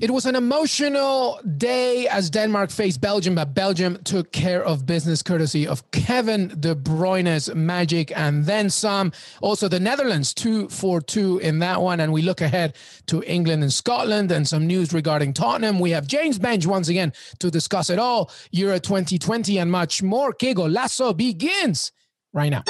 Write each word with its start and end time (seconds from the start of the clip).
It 0.00 0.10
was 0.10 0.24
an 0.24 0.34
emotional 0.34 1.38
day 1.58 2.08
as 2.08 2.30
Denmark 2.30 2.70
faced 2.70 3.02
Belgium, 3.02 3.34
but 3.34 3.52
Belgium 3.52 3.98
took 4.02 4.32
care 4.32 4.64
of 4.64 4.86
business 4.86 5.22
courtesy 5.22 5.66
of 5.66 5.88
Kevin 5.90 6.48
De 6.58 6.74
Bruyne's 6.74 7.54
magic 7.54 8.10
and 8.16 8.46
then 8.46 8.70
some. 8.70 9.12
Also, 9.42 9.68
the 9.68 9.78
Netherlands, 9.78 10.32
2 10.32 10.70
for 10.70 11.02
2 11.02 11.40
in 11.40 11.58
that 11.58 11.82
one. 11.82 12.00
And 12.00 12.14
we 12.14 12.22
look 12.22 12.40
ahead 12.40 12.76
to 13.08 13.22
England 13.24 13.62
and 13.62 13.70
Scotland 13.70 14.32
and 14.32 14.48
some 14.48 14.66
news 14.66 14.94
regarding 14.94 15.34
Tottenham. 15.34 15.78
We 15.78 15.90
have 15.90 16.06
James 16.06 16.38
Benge 16.38 16.66
once 16.66 16.88
again 16.88 17.12
to 17.40 17.50
discuss 17.50 17.90
it 17.90 17.98
all 17.98 18.30
Euro 18.52 18.78
2020 18.78 19.58
and 19.58 19.70
much 19.70 20.02
more. 20.02 20.32
Que 20.32 20.54
Golazo 20.54 21.14
begins 21.14 21.92
right 22.32 22.48
now. 22.48 22.62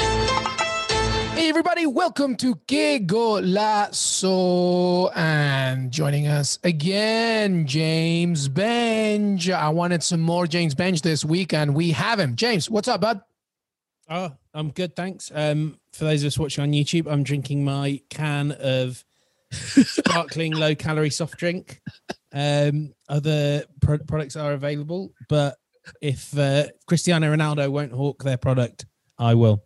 Hey 1.40 1.48
everybody, 1.48 1.86
welcome 1.86 2.36
to 2.36 2.54
Que 2.68 3.00
Golazo 3.00 4.30
and 5.16 5.90
joining 5.90 6.26
us 6.26 6.58
again, 6.64 7.66
James 7.66 8.50
Benge. 8.50 9.50
I 9.50 9.70
wanted 9.70 10.02
some 10.02 10.20
more 10.20 10.46
James 10.46 10.74
Benge 10.74 11.00
this 11.00 11.24
week 11.24 11.54
and 11.54 11.74
we 11.74 11.92
have 11.92 12.20
him. 12.20 12.36
James, 12.36 12.68
what's 12.68 12.88
up, 12.88 13.00
bud? 13.00 13.22
Oh, 14.10 14.32
I'm 14.52 14.70
good, 14.70 14.94
thanks. 14.94 15.32
Um, 15.34 15.78
for 15.94 16.04
those 16.04 16.22
of 16.22 16.26
us 16.26 16.38
watching 16.38 16.62
on 16.62 16.72
YouTube, 16.72 17.10
I'm 17.10 17.22
drinking 17.22 17.64
my 17.64 18.02
can 18.10 18.52
of 18.60 19.02
sparkling 19.50 20.52
low 20.56 20.74
calorie 20.74 21.08
soft 21.08 21.38
drink. 21.38 21.80
Um, 22.34 22.92
other 23.08 23.64
pro- 23.80 23.96
products 23.96 24.36
are 24.36 24.52
available, 24.52 25.14
but 25.30 25.56
if 26.02 26.36
uh, 26.36 26.66
Cristiano 26.86 27.34
Ronaldo 27.34 27.70
won't 27.70 27.92
hawk 27.92 28.24
their 28.24 28.36
product, 28.36 28.84
I 29.18 29.32
will. 29.32 29.64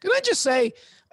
Can 0.00 0.10
I 0.12 0.20
just 0.24 0.40
say, 0.40 0.72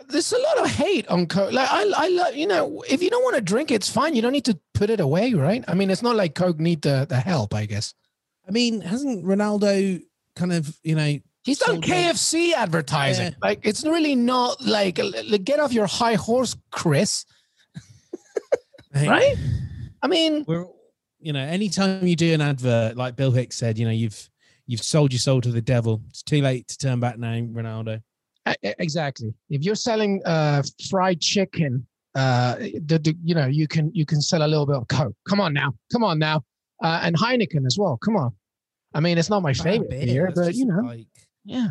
there's 0.10 0.32
a 0.32 0.40
lot 0.40 0.60
of 0.60 0.72
hate 0.72 1.08
on 1.08 1.28
Coke. 1.28 1.52
Like 1.52 1.70
I, 1.70 1.92
I 1.96 2.08
love, 2.10 2.36
you 2.36 2.48
know, 2.48 2.84
if 2.90 3.04
you 3.04 3.10
don't 3.10 3.24
want 3.24 3.36
to 3.36 3.42
drink, 3.42 3.72
it's 3.72 3.90
fine. 3.90 4.16
You 4.16 4.22
don't 4.22 4.32
need 4.32 4.46
to 4.46 4.60
put 4.74 4.90
it 4.90 5.00
away, 5.00 5.34
right? 5.34 5.64
I 5.68 5.74
mean, 5.74 5.90
it's 5.90 6.02
not 6.02 6.16
like 6.16 6.36
Coke 6.36 6.60
need 6.60 6.82
the 6.82 7.06
the 7.08 7.18
help, 7.18 7.54
I 7.54 7.66
guess. 7.66 7.94
I 8.48 8.52
mean, 8.52 8.82
hasn't 8.82 9.26
Ronaldo 9.26 10.02
kind 10.36 10.54
of, 10.54 10.78
you 10.84 10.96
know, 10.96 11.20
He's 11.44 11.58
done 11.58 11.82
KFC 11.82 12.54
advertising. 12.54 13.32
Yeah. 13.32 13.38
Like 13.42 13.62
it's 13.64 13.84
really 13.84 14.16
not 14.16 14.62
like 14.62 15.00
get 15.44 15.60
off 15.60 15.74
your 15.74 15.88
high 15.88 16.16
horse, 16.16 16.56
Chris. 16.72 17.26
Hey, 18.94 19.08
Right? 19.08 19.38
I 20.02 20.08
mean, 20.08 20.44
We're, 20.46 20.66
you 21.22 21.32
know, 21.32 21.40
anytime 21.40 22.06
you 22.06 22.18
do 22.18 22.34
an 22.34 22.42
advert, 22.42 22.98
like 22.98 23.16
Bill 23.16 23.32
Hicks 23.32 23.56
said, 23.56 23.78
you 23.78 23.86
know, 23.86 23.92
you've 23.92 24.30
you've 24.68 24.84
sold 24.84 25.14
your 25.14 25.20
soul 25.20 25.40
to 25.40 25.50
the 25.50 25.62
devil. 25.62 26.02
It's 26.10 26.22
too 26.22 26.42
late 26.42 26.68
to 26.68 26.78
turn 26.78 27.00
back 27.00 27.18
now, 27.18 27.32
Ronaldo. 27.32 28.02
Exactly. 28.64 29.34
If 29.50 29.64
you're 29.64 29.76
selling 29.76 30.22
uh 30.26 30.64
fried 30.90 31.22
chicken, 31.22 31.86
uh, 32.16 32.56
the, 32.56 33.00
the, 33.02 33.16
you 33.24 33.36
know, 33.36 33.46
you 33.48 33.68
can 33.68 33.92
you 33.94 34.06
can 34.06 34.22
sell 34.22 34.44
a 34.44 34.48
little 34.48 34.66
bit 34.66 34.76
of 34.76 34.88
Coke. 34.88 35.16
Come 35.28 35.40
on 35.40 35.54
now, 35.54 35.74
come 35.92 36.04
on 36.04 36.20
now, 36.20 36.44
uh, 36.84 37.00
and 37.04 37.16
Heineken 37.16 37.66
as 37.66 37.78
well. 37.78 37.98
Come 38.04 38.16
on. 38.18 38.32
I 38.94 39.00
mean, 39.00 39.18
it's 39.18 39.30
not 39.30 39.42
my 39.42 39.54
favorite 39.54 39.90
beer, 40.14 40.26
but 40.36 40.54
you 40.56 40.66
know, 40.66 40.82
like- 40.84 41.08
yeah. 41.46 41.68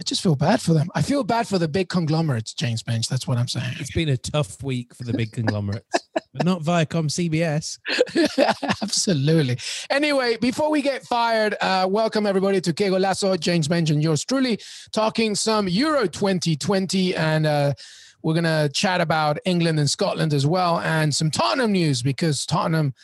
I 0.00 0.04
just 0.04 0.22
feel 0.22 0.36
bad 0.36 0.60
for 0.60 0.74
them. 0.74 0.88
I 0.94 1.02
feel 1.02 1.24
bad 1.24 1.48
for 1.48 1.58
the 1.58 1.66
big 1.66 1.88
conglomerates, 1.88 2.54
James 2.54 2.84
Benge. 2.84 3.08
That's 3.08 3.26
what 3.26 3.36
I'm 3.36 3.48
saying. 3.48 3.74
it's 3.80 3.90
been 3.90 4.08
a 4.08 4.16
tough 4.16 4.62
week 4.62 4.94
for 4.94 5.02
the 5.02 5.12
big 5.12 5.32
conglomerates, 5.32 5.90
but 6.32 6.44
not 6.44 6.62
Viacom 6.62 7.08
CBS. 7.10 7.80
Absolutely. 8.82 9.58
Anyway, 9.90 10.36
before 10.36 10.70
we 10.70 10.82
get 10.82 11.02
fired, 11.02 11.56
uh, 11.60 11.88
welcome 11.90 12.26
everybody 12.26 12.60
to 12.60 12.72
Que 12.72 12.90
Lasso, 12.90 13.36
James 13.36 13.66
Benge, 13.66 13.90
and 13.90 14.00
yours 14.00 14.24
truly 14.24 14.60
talking 14.92 15.34
some 15.34 15.66
Euro 15.66 16.06
2020 16.06 17.16
and 17.16 17.44
uh, 17.44 17.72
we're 18.22 18.34
going 18.34 18.44
to 18.44 18.70
chat 18.72 19.00
about 19.00 19.40
England 19.46 19.80
and 19.80 19.90
Scotland 19.90 20.32
as 20.32 20.46
well 20.46 20.78
and 20.78 21.12
some 21.12 21.28
Tottenham 21.28 21.72
news 21.72 22.02
because 22.02 22.46
Tottenham 22.46 22.94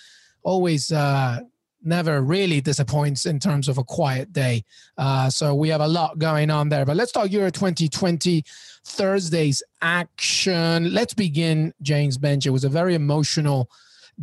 always 0.45 0.93
uh, 0.93 1.41
never 1.85 2.23
really 2.23 2.61
disappoints 2.61 3.27
in 3.27 3.39
terms 3.39 3.69
of 3.69 3.79
a 3.79 3.85
quiet 3.85 4.33
day. 4.33 4.65
Uh, 4.97 5.31
so 5.31 5.55
we 5.55 5.69
have 5.69 5.81
a 5.81 5.89
lot 5.89 6.19
going 6.19 6.51
on 6.51 6.69
there. 6.69 6.85
But 6.85 6.97
let's 6.97 7.13
talk 7.13 7.31
Euro 7.31 7.51
2020 7.51 8.45
Thursday's 8.85 9.63
action. 9.83 10.93
Let's 10.93 11.15
begin, 11.15 11.73
James 11.83 12.19
Benge. 12.19 12.47
It 12.47 12.51
was 12.51 12.65
a 12.65 12.69
very 12.69 12.95
emotional 12.95 13.71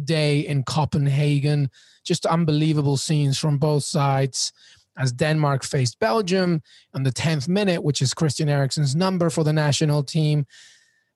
day 0.03 0.41
in 0.41 0.63
Copenhagen. 0.63 1.69
Just 2.03 2.25
unbelievable 2.25 2.97
scenes 2.97 3.37
from 3.37 3.57
both 3.57 3.83
sides 3.83 4.53
as 4.97 5.11
Denmark 5.11 5.63
faced 5.63 5.99
Belgium 5.99 6.61
on 6.93 7.03
the 7.03 7.11
10th 7.11 7.47
minute, 7.47 7.83
which 7.83 8.01
is 8.01 8.13
Christian 8.13 8.49
Eriksen's 8.49 8.95
number 8.95 9.29
for 9.29 9.43
the 9.43 9.53
national 9.53 10.03
team. 10.03 10.45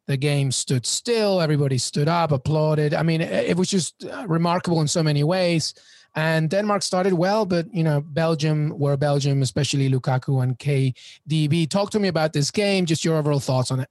The 0.07 0.17
game 0.17 0.51
stood 0.51 0.85
still. 0.85 1.41
Everybody 1.41 1.77
stood 1.77 2.07
up, 2.07 2.31
applauded. 2.31 2.93
I 2.93 3.03
mean, 3.03 3.21
it, 3.21 3.57
was 3.57 3.69
just 3.69 4.05
uh, 4.05 4.25
remarkable 4.27 4.81
in 4.81 4.87
so 4.87 5.01
many 5.01 5.23
ways. 5.23 5.73
And 6.15 6.49
Denmark 6.49 6.81
started 6.81 7.13
well, 7.13 7.45
but 7.45 7.73
you 7.73 7.83
know, 7.83 8.01
Belgium 8.01 8.77
were 8.79 8.95
Belgium, 8.95 9.41
especially 9.41 9.89
Lukaku 9.89 10.41
and 10.41 10.57
KDB. 10.57 11.69
Talk 11.69 11.91
to 11.91 11.99
me 11.99 12.07
about 12.07 12.31
this 12.31 12.51
game, 12.51 12.85
just 12.85 13.03
your 13.03 13.17
overall 13.17 13.41
thoughts 13.41 13.69
on 13.69 13.81
it. 13.81 13.89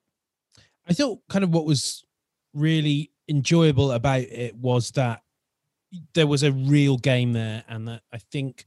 I 0.89 0.95
thought 0.95 1.21
kind 1.29 1.45
of 1.45 1.51
what 1.51 1.67
was 1.67 2.05
really 2.55 3.11
enjoyable 3.29 3.93
about 3.93 4.21
it 4.23 4.55
was 4.57 4.91
that 4.93 5.23
there 6.15 6.27
was 6.27 6.43
a 6.43 6.53
real 6.53 6.97
game 6.97 7.35
there, 7.35 7.63
and 7.69 7.87
that 7.89 8.03
I 8.13 8.19
think, 8.19 8.65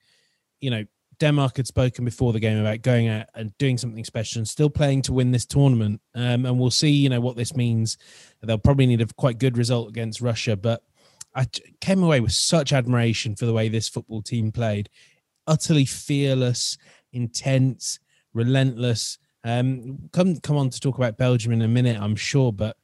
you 0.61 0.69
know, 0.69 0.85
Denmark 1.19 1.57
had 1.57 1.67
spoken 1.67 2.05
before 2.05 2.33
the 2.33 2.39
game 2.39 2.59
about 2.59 2.83
going 2.83 3.07
out 3.07 3.25
and 3.33 3.57
doing 3.57 3.77
something 3.77 4.05
special 4.05 4.39
and 4.39 4.47
still 4.47 4.69
playing 4.69 5.01
to 5.03 5.13
win 5.13 5.31
this 5.31 5.45
tournament. 5.45 5.99
Um, 6.13 6.45
and 6.45 6.59
we'll 6.59 6.69
see, 6.69 6.91
you 6.91 7.09
know, 7.09 7.19
what 7.19 7.35
this 7.35 7.55
means. 7.55 7.97
They'll 8.43 8.59
probably 8.59 8.85
need 8.85 9.01
a 9.01 9.07
quite 9.17 9.39
good 9.39 9.57
result 9.57 9.89
against 9.89 10.21
Russia, 10.21 10.55
but 10.55 10.83
I 11.37 11.47
came 11.81 12.01
away 12.01 12.19
with 12.19 12.31
such 12.31 12.73
admiration 12.73 13.35
for 13.35 13.45
the 13.45 13.53
way 13.53 13.69
this 13.69 13.87
football 13.87 14.23
team 14.23 14.51
played. 14.51 14.89
Utterly 15.45 15.85
fearless, 15.85 16.77
intense, 17.13 17.99
relentless. 18.33 19.19
Um, 19.43 20.09
come 20.11 20.39
come 20.39 20.57
on 20.57 20.71
to 20.71 20.79
talk 20.79 20.97
about 20.97 21.17
Belgium 21.17 21.53
in 21.53 21.61
a 21.61 21.67
minute, 21.67 22.01
I'm 22.01 22.15
sure, 22.15 22.51
but 22.51 22.75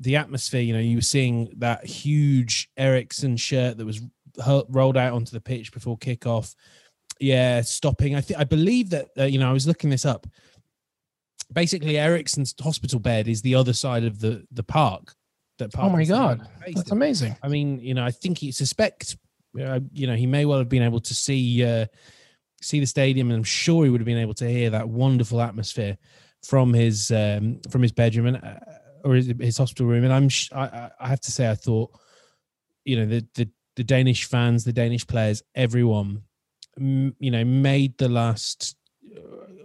the 0.00 0.16
atmosphere, 0.16 0.60
you 0.60 0.72
know, 0.72 0.80
you 0.80 0.96
were 0.96 1.02
seeing 1.02 1.52
that 1.58 1.86
huge 1.86 2.68
Eriksen 2.76 3.36
shirt 3.36 3.78
that 3.78 3.86
was 3.86 4.02
rolled 4.68 4.96
out 4.96 5.12
onto 5.12 5.32
the 5.32 5.40
pitch 5.40 5.72
before 5.72 5.96
kickoff. 5.98 6.54
Yeah, 7.20 7.60
stopping. 7.62 8.14
I 8.14 8.20
think 8.20 8.40
I 8.40 8.44
believe 8.44 8.90
that 8.90 9.06
uh, 9.16 9.24
you 9.24 9.38
know 9.38 9.48
I 9.48 9.52
was 9.52 9.66
looking 9.66 9.90
this 9.90 10.04
up. 10.04 10.26
Basically, 11.52 11.96
Eriksen's 11.96 12.54
hospital 12.60 12.98
bed 12.98 13.28
is 13.28 13.40
the 13.42 13.54
other 13.54 13.72
side 13.72 14.04
of 14.04 14.18
the 14.18 14.44
the 14.50 14.64
park. 14.64 15.14
That 15.58 15.70
Oh 15.78 15.88
my 15.90 16.04
God. 16.04 16.40
That's 16.66 16.86
in. 16.90 16.92
amazing. 16.96 17.36
I 17.42 17.48
mean, 17.48 17.80
you 17.80 17.94
know, 17.94 18.04
I 18.04 18.10
think 18.10 18.38
he 18.38 18.52
suspect, 18.52 19.16
uh, 19.60 19.80
you 19.92 20.06
know, 20.06 20.14
he 20.14 20.26
may 20.26 20.44
well 20.44 20.58
have 20.58 20.68
been 20.68 20.82
able 20.82 21.00
to 21.00 21.14
see 21.14 21.64
uh, 21.64 21.86
see 22.62 22.80
the 22.80 22.86
stadium, 22.86 23.28
and 23.30 23.36
I'm 23.38 23.44
sure 23.44 23.84
he 23.84 23.90
would 23.90 24.00
have 24.00 24.06
been 24.06 24.18
able 24.18 24.34
to 24.34 24.48
hear 24.48 24.70
that 24.70 24.88
wonderful 24.88 25.40
atmosphere 25.40 25.98
from 26.44 26.72
his 26.72 27.10
um, 27.10 27.60
from 27.70 27.82
his 27.82 27.92
bedroom 27.92 28.26
and 28.26 28.36
uh, 28.36 28.54
or 29.04 29.14
his, 29.14 29.32
his 29.40 29.58
hospital 29.58 29.86
room. 29.86 30.04
And 30.04 30.12
I'm, 30.12 30.28
sh- 30.28 30.50
I, 30.52 30.62
I- 30.62 30.90
I 31.00 31.08
have 31.08 31.20
to 31.22 31.30
say, 31.32 31.48
I 31.50 31.54
thought, 31.54 31.90
you 32.84 32.96
know, 32.96 33.06
the 33.06 33.26
the 33.34 33.48
the 33.76 33.84
Danish 33.84 34.24
fans, 34.24 34.64
the 34.64 34.72
Danish 34.72 35.06
players, 35.06 35.42
everyone, 35.54 36.22
m- 36.78 37.14
you 37.20 37.30
know, 37.30 37.44
made 37.44 37.96
the 37.98 38.08
last, 38.08 38.76
uh, 39.16 39.20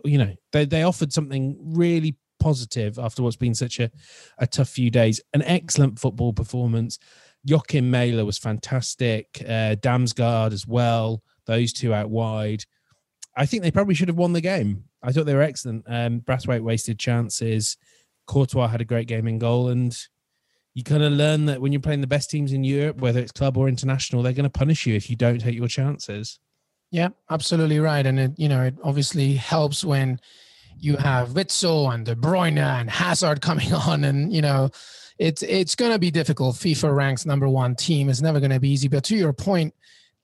you 0.05 0.17
know, 0.17 0.33
they 0.51 0.65
they 0.65 0.83
offered 0.83 1.13
something 1.13 1.57
really 1.59 2.15
positive 2.43 2.99
after 2.99 3.23
what's 3.23 3.37
been 3.37 3.55
such 3.55 3.79
a, 3.79 3.89
a 4.37 4.45
tough 4.45 4.69
few 4.69 4.91
days. 4.91 5.21
An 5.33 5.41
excellent 5.43 5.97
football 5.97 6.33
performance. 6.33 6.99
Joakim 7.47 7.89
Mæhle 7.89 8.25
was 8.25 8.37
fantastic. 8.37 9.27
Uh, 9.41 9.75
Damsgaard 9.79 10.51
as 10.51 10.67
well. 10.67 11.23
Those 11.45 11.71
two 11.71 11.93
out 11.93 12.09
wide. 12.09 12.63
I 13.37 13.45
think 13.45 13.63
they 13.63 13.71
probably 13.71 13.95
should 13.95 14.09
have 14.09 14.17
won 14.17 14.33
the 14.33 14.41
game. 14.41 14.83
I 15.01 15.11
thought 15.11 15.25
they 15.25 15.33
were 15.33 15.41
excellent. 15.41 15.85
Um, 15.87 16.19
Braithwaite 16.19 16.63
wasted 16.63 16.99
chances. 16.99 17.77
Courtois 18.27 18.67
had 18.67 18.81
a 18.81 18.85
great 18.85 19.07
game 19.07 19.27
in 19.27 19.39
goal, 19.39 19.69
and 19.69 19.97
you 20.73 20.83
kind 20.83 21.03
of 21.03 21.13
learn 21.13 21.45
that 21.45 21.61
when 21.61 21.71
you're 21.71 21.81
playing 21.81 22.01
the 22.01 22.07
best 22.07 22.29
teams 22.29 22.53
in 22.53 22.63
Europe, 22.63 23.01
whether 23.01 23.19
it's 23.19 23.31
club 23.31 23.57
or 23.57 23.67
international, 23.67 24.21
they're 24.21 24.33
going 24.33 24.43
to 24.43 24.49
punish 24.49 24.85
you 24.85 24.95
if 24.95 25.09
you 25.09 25.15
don't 25.15 25.39
take 25.39 25.55
your 25.55 25.67
chances. 25.67 26.39
Yeah, 26.91 27.09
absolutely 27.29 27.79
right. 27.79 28.05
And 28.05 28.19
it, 28.19 28.31
you 28.37 28.47
know, 28.47 28.63
it 28.63 28.75
obviously 28.83 29.33
helps 29.33 29.83
when 29.83 30.19
you 30.79 30.97
have 30.97 31.29
Witsel 31.29 31.93
and 31.93 32.05
De 32.05 32.15
Bruyne 32.15 32.57
and 32.57 32.89
Hazard 32.89 33.41
coming 33.41 33.73
on, 33.87 34.03
and 34.03 34.33
you 34.33 34.41
know, 34.41 34.69
it's 35.17 35.43
it's 35.43 35.75
going 35.75 35.91
to 35.91 35.99
be 35.99 36.11
difficult. 36.11 36.55
FIFA 36.55 36.95
ranks 36.95 37.25
number 37.25 37.47
one 37.47 37.75
team. 37.75 38.09
It's 38.09 38.21
never 38.21 38.39
going 38.39 38.51
to 38.51 38.59
be 38.59 38.69
easy. 38.69 38.87
But 38.87 39.03
to 39.05 39.15
your 39.15 39.33
point, 39.33 39.73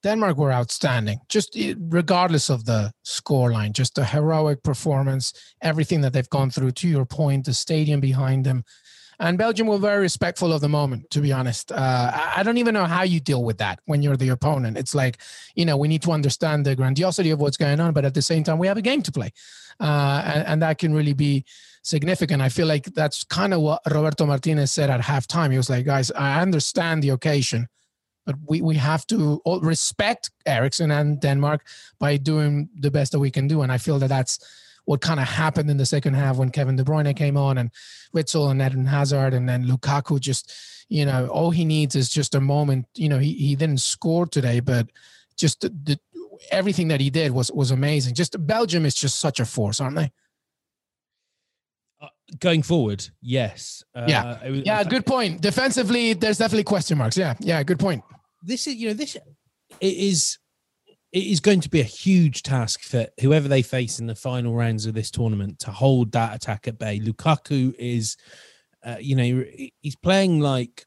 Denmark 0.03 0.37
were 0.37 0.53
outstanding, 0.53 1.19
just 1.27 1.55
eh, 1.57 1.75
regardless 1.77 2.49
of 2.49 2.65
the 2.65 2.91
scoreline, 3.05 3.73
just 3.73 3.97
a 3.97 4.05
heroic 4.05 4.63
performance, 4.63 5.33
everything 5.61 6.01
that 6.01 6.13
they've 6.13 6.29
gone 6.29 6.49
through. 6.49 6.71
To 6.71 6.87
your 6.87 7.05
point, 7.05 7.45
the 7.45 7.53
stadium 7.53 7.99
behind 7.99 8.45
them. 8.45 8.63
And 9.19 9.37
Belgium 9.37 9.67
were 9.67 9.77
very 9.77 10.01
respectful 10.01 10.53
of 10.53 10.61
the 10.61 10.69
moment, 10.69 11.09
to 11.11 11.19
be 11.19 11.31
honest. 11.31 11.71
Uh, 11.71 12.11
I 12.35 12.41
don't 12.43 12.57
even 12.57 12.73
know 12.73 12.85
how 12.85 13.03
you 13.03 13.19
deal 13.19 13.43
with 13.43 13.57
that 13.57 13.79
when 13.85 14.01
you're 14.01 14.15
the 14.15 14.29
opponent. 14.29 14.77
It's 14.77 14.95
like, 14.95 15.17
you 15.55 15.65
know, 15.65 15.75
we 15.75 15.89
need 15.89 16.01
to 16.03 16.11
understand 16.11 16.65
the 16.65 16.75
grandiosity 16.75 17.29
of 17.31 17.39
what's 17.39 17.57
going 17.57 17.79
on, 17.81 17.93
but 17.93 18.05
at 18.05 18.13
the 18.13 18.21
same 18.21 18.43
time, 18.43 18.57
we 18.59 18.67
have 18.67 18.77
a 18.77 18.81
game 18.81 19.01
to 19.03 19.11
play. 19.11 19.31
Uh, 19.79 20.21
and, 20.25 20.47
and 20.47 20.61
that 20.61 20.77
can 20.77 20.93
really 20.93 21.13
be 21.13 21.43
significant. 21.81 22.41
I 22.41 22.49
feel 22.49 22.67
like 22.67 22.85
that's 22.85 23.25
kind 23.25 23.53
of 23.53 23.61
what 23.61 23.81
Roberto 23.89 24.25
Martinez 24.25 24.71
said 24.71 24.89
at 24.89 25.01
halftime. 25.01 25.51
He 25.51 25.57
was 25.57 25.69
like, 25.69 25.85
guys, 25.85 26.11
I 26.11 26.41
understand 26.41 27.03
the 27.03 27.09
occasion 27.09 27.67
but 28.29 28.35
we, 28.47 28.61
we 28.61 28.75
have 28.75 29.07
to 29.07 29.41
respect 29.63 30.29
Eriksen 30.45 30.91
and 30.91 31.19
Denmark 31.19 31.65
by 31.99 32.17
doing 32.17 32.69
the 32.79 32.91
best 32.91 33.11
that 33.13 33.19
we 33.19 33.31
can 33.31 33.47
do. 33.47 33.63
And 33.63 33.71
I 33.71 33.79
feel 33.79 33.97
that 33.97 34.09
that's 34.09 34.37
what 34.89 35.01
kind 35.01 35.19
of 35.19 35.27
happened 35.27 35.69
in 35.69 35.77
the 35.77 35.85
second 35.85 36.15
half 36.15 36.37
when 36.37 36.49
Kevin 36.49 36.75
De 36.75 36.83
Bruyne 36.83 37.15
came 37.15 37.37
on 37.37 37.59
and 37.59 37.69
Witsel 38.15 38.49
and 38.49 38.59
Eden 38.59 38.87
Hazard 38.87 39.35
and 39.35 39.47
then 39.47 39.65
Lukaku 39.65 40.19
just, 40.19 40.51
you 40.89 41.05
know, 41.05 41.27
all 41.27 41.51
he 41.51 41.63
needs 41.63 41.95
is 41.95 42.09
just 42.09 42.33
a 42.33 42.41
moment. 42.41 42.87
You 42.95 43.07
know, 43.07 43.19
he, 43.19 43.33
he 43.33 43.55
didn't 43.55 43.81
score 43.81 44.25
today, 44.25 44.61
but 44.61 44.87
just 45.37 45.61
the, 45.61 45.69
the 45.69 45.99
everything 46.49 46.87
that 46.87 46.99
he 46.99 47.11
did 47.11 47.33
was 47.33 47.51
was 47.51 47.69
amazing. 47.69 48.15
Just 48.15 48.35
Belgium 48.47 48.83
is 48.83 48.95
just 48.95 49.19
such 49.19 49.39
a 49.39 49.45
force, 49.45 49.79
aren't 49.79 49.95
they? 49.95 50.11
Uh, 52.01 52.07
going 52.39 52.63
forward, 52.63 53.07
yes. 53.21 53.83
Uh, 53.93 54.05
yeah, 54.07 54.49
was, 54.49 54.61
yeah. 54.65 54.83
Good 54.83 55.05
point. 55.05 55.39
Defensively, 55.39 56.13
there's 56.13 56.39
definitely 56.39 56.63
question 56.63 56.97
marks. 56.97 57.15
Yeah, 57.15 57.35
yeah. 57.39 57.61
Good 57.61 57.77
point 57.77 58.03
this 58.43 58.67
is 58.67 58.75
you 58.75 58.87
know 58.87 58.93
this 58.93 59.15
it 59.15 59.23
is 59.81 60.37
it 61.11 61.23
is 61.23 61.39
going 61.39 61.61
to 61.61 61.69
be 61.69 61.79
a 61.79 61.85
huge 61.85 62.43
task 62.43 62.81
for 62.81 63.07
whoever 63.21 63.47
they 63.47 63.61
face 63.61 63.99
in 63.99 64.07
the 64.07 64.15
final 64.15 64.53
rounds 64.53 64.85
of 64.85 64.93
this 64.93 65.09
tournament 65.09 65.59
to 65.59 65.71
hold 65.71 66.11
that 66.11 66.35
attack 66.35 66.67
at 66.67 66.77
bay. 66.77 66.99
Lukaku 66.99 67.73
is, 67.79 68.15
uh, 68.83 68.97
you 68.99 69.15
know, 69.15 69.43
he's 69.81 69.95
playing 69.95 70.39
like 70.39 70.85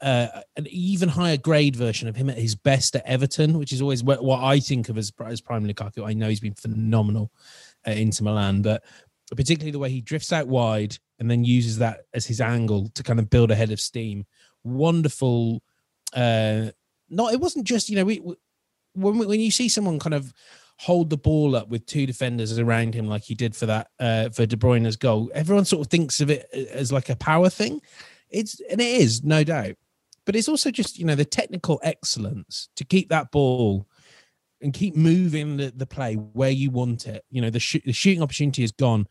uh, 0.00 0.28
an 0.56 0.66
even 0.68 1.08
higher 1.08 1.36
grade 1.36 1.74
version 1.74 2.08
of 2.08 2.14
him 2.14 2.30
at 2.30 2.38
his 2.38 2.54
best 2.54 2.94
at 2.94 3.04
Everton, 3.06 3.58
which 3.58 3.72
is 3.72 3.82
always 3.82 4.04
what, 4.04 4.22
what 4.22 4.42
I 4.42 4.60
think 4.60 4.88
of 4.88 4.96
as, 4.96 5.12
as 5.26 5.40
prime 5.40 5.66
Lukaku. 5.66 6.06
I 6.06 6.14
know 6.14 6.28
he's 6.28 6.40
been 6.40 6.54
phenomenal 6.54 7.32
Inter 7.84 8.24
Milan, 8.24 8.62
but 8.62 8.84
particularly 9.36 9.72
the 9.72 9.78
way 9.80 9.90
he 9.90 10.00
drifts 10.00 10.32
out 10.32 10.46
wide 10.46 10.96
and 11.18 11.28
then 11.30 11.44
uses 11.44 11.78
that 11.78 12.02
as 12.14 12.24
his 12.24 12.40
angle 12.40 12.88
to 12.94 13.02
kind 13.02 13.18
of 13.18 13.30
build 13.30 13.50
a 13.50 13.56
head 13.56 13.72
of 13.72 13.80
steam. 13.80 14.26
Wonderful 14.62 15.62
uh, 16.14 16.66
not 17.08 17.32
it 17.32 17.40
wasn't 17.40 17.66
just 17.66 17.88
you 17.88 17.96
know 17.96 18.04
we, 18.04 18.22
when 18.94 19.18
when 19.18 19.40
you 19.40 19.50
see 19.50 19.68
someone 19.68 19.98
kind 19.98 20.14
of 20.14 20.32
hold 20.80 21.10
the 21.10 21.16
ball 21.16 21.54
up 21.54 21.68
with 21.68 21.84
two 21.84 22.06
defenders 22.06 22.58
around 22.58 22.94
him 22.94 23.06
like 23.06 23.22
he 23.22 23.34
did 23.34 23.54
for 23.54 23.66
that 23.66 23.88
uh, 23.98 24.30
for 24.30 24.46
De 24.46 24.56
Bruyne's 24.56 24.96
goal, 24.96 25.30
everyone 25.34 25.64
sort 25.64 25.86
of 25.86 25.90
thinks 25.90 26.20
of 26.20 26.30
it 26.30 26.48
as 26.52 26.90
like 26.90 27.10
a 27.10 27.16
power 27.16 27.50
thing. 27.50 27.80
It's 28.30 28.60
and 28.70 28.80
it 28.80 29.00
is 29.00 29.22
no 29.22 29.44
doubt, 29.44 29.74
but 30.24 30.36
it's 30.36 30.48
also 30.48 30.70
just 30.70 30.98
you 30.98 31.04
know 31.04 31.14
the 31.14 31.24
technical 31.24 31.80
excellence 31.82 32.68
to 32.76 32.84
keep 32.84 33.08
that 33.10 33.30
ball 33.30 33.86
and 34.62 34.72
keep 34.72 34.94
moving 34.94 35.56
the, 35.56 35.72
the 35.74 35.86
play 35.86 36.14
where 36.14 36.50
you 36.50 36.70
want 36.70 37.06
it. 37.06 37.24
You 37.30 37.42
know 37.42 37.50
the, 37.50 37.60
sh- 37.60 37.84
the 37.84 37.92
shooting 37.92 38.22
opportunity 38.22 38.62
is 38.62 38.72
gone. 38.72 39.06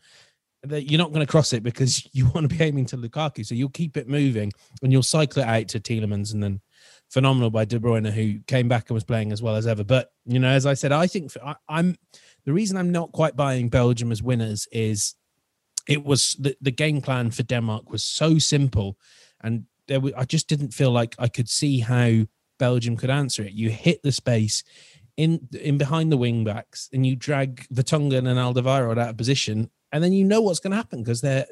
That 0.62 0.90
you're 0.90 0.98
not 0.98 1.12
going 1.12 1.24
to 1.24 1.30
cross 1.30 1.52
it 1.54 1.62
because 1.62 2.06
you 2.12 2.28
want 2.30 2.50
to 2.50 2.56
be 2.56 2.64
aiming 2.64 2.86
to 2.86 2.96
Lukaku, 2.96 3.46
so 3.46 3.54
you'll 3.54 3.70
keep 3.70 3.96
it 3.96 4.08
moving 4.08 4.52
and 4.82 4.92
you'll 4.92 5.02
cycle 5.02 5.42
it 5.42 5.48
out 5.48 5.68
to 5.68 5.80
Tielemans 5.80 6.34
and 6.34 6.42
then 6.42 6.60
phenomenal 7.10 7.50
by 7.50 7.64
De 7.64 7.78
Bruyne, 7.78 8.10
who 8.10 8.38
came 8.46 8.68
back 8.68 8.88
and 8.88 8.94
was 8.94 9.04
playing 9.04 9.32
as 9.32 9.42
well 9.42 9.56
as 9.56 9.66
ever. 9.66 9.84
But 9.84 10.12
you 10.24 10.38
know, 10.38 10.48
as 10.48 10.64
I 10.64 10.74
said, 10.74 10.92
I 10.92 11.06
think 11.06 11.32
I, 11.44 11.56
am 11.68 11.96
the 12.44 12.52
reason 12.52 12.76
I'm 12.76 12.92
not 12.92 13.12
quite 13.12 13.36
buying 13.36 13.68
Belgium 13.68 14.12
as 14.12 14.22
winners 14.22 14.66
is 14.72 15.14
it 15.88 16.04
was 16.04 16.36
the, 16.38 16.56
the 16.60 16.70
game 16.70 17.00
plan 17.00 17.30
for 17.30 17.42
Denmark 17.42 17.90
was 17.90 18.04
so 18.04 18.38
simple, 18.38 18.96
and 19.42 19.64
there 19.88 20.00
I 20.16 20.24
just 20.24 20.48
didn't 20.48 20.72
feel 20.72 20.92
like 20.92 21.14
I 21.18 21.28
could 21.28 21.48
see 21.48 21.80
how 21.80 22.26
Belgium 22.58 22.96
could 22.96 23.10
answer 23.10 23.42
it. 23.42 23.52
You 23.52 23.70
hit 23.70 24.02
the 24.02 24.12
space 24.12 24.62
in 25.16 25.48
in 25.60 25.78
behind 25.78 26.12
the 26.12 26.16
wing 26.16 26.44
backs, 26.44 26.88
and 26.92 27.04
you 27.04 27.16
drag 27.16 27.66
Vertonghen 27.68 28.28
and 28.28 28.38
Alderweireld 28.38 28.98
out 28.98 29.10
of 29.10 29.16
position, 29.16 29.70
and 29.90 30.02
then 30.02 30.12
you 30.12 30.24
know 30.24 30.40
what's 30.40 30.60
going 30.60 30.70
to 30.70 30.76
happen 30.76 31.02
because 31.02 31.20
they're 31.20 31.46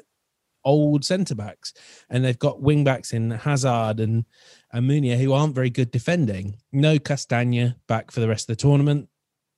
old 0.63 1.03
centre 1.03 1.35
backs, 1.35 1.73
and 2.09 2.23
they've 2.23 2.39
got 2.39 2.61
wing 2.61 2.83
backs 2.85 3.11
in 3.11 3.31
Hazard 3.31 3.99
and 3.99 4.25
and 4.71 4.87
Meunier, 4.87 5.17
who 5.17 5.33
aren't 5.33 5.55
very 5.55 5.69
good 5.69 5.91
defending. 5.91 6.55
No 6.71 6.99
Castagna 6.99 7.75
back 7.87 8.11
for 8.11 8.19
the 8.19 8.27
rest 8.27 8.49
of 8.49 8.57
the 8.57 8.61
tournament. 8.61 9.09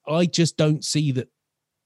I 0.08 0.25
just 0.25 0.58
don't 0.58 0.84
see 0.84 1.12
that 1.12 1.30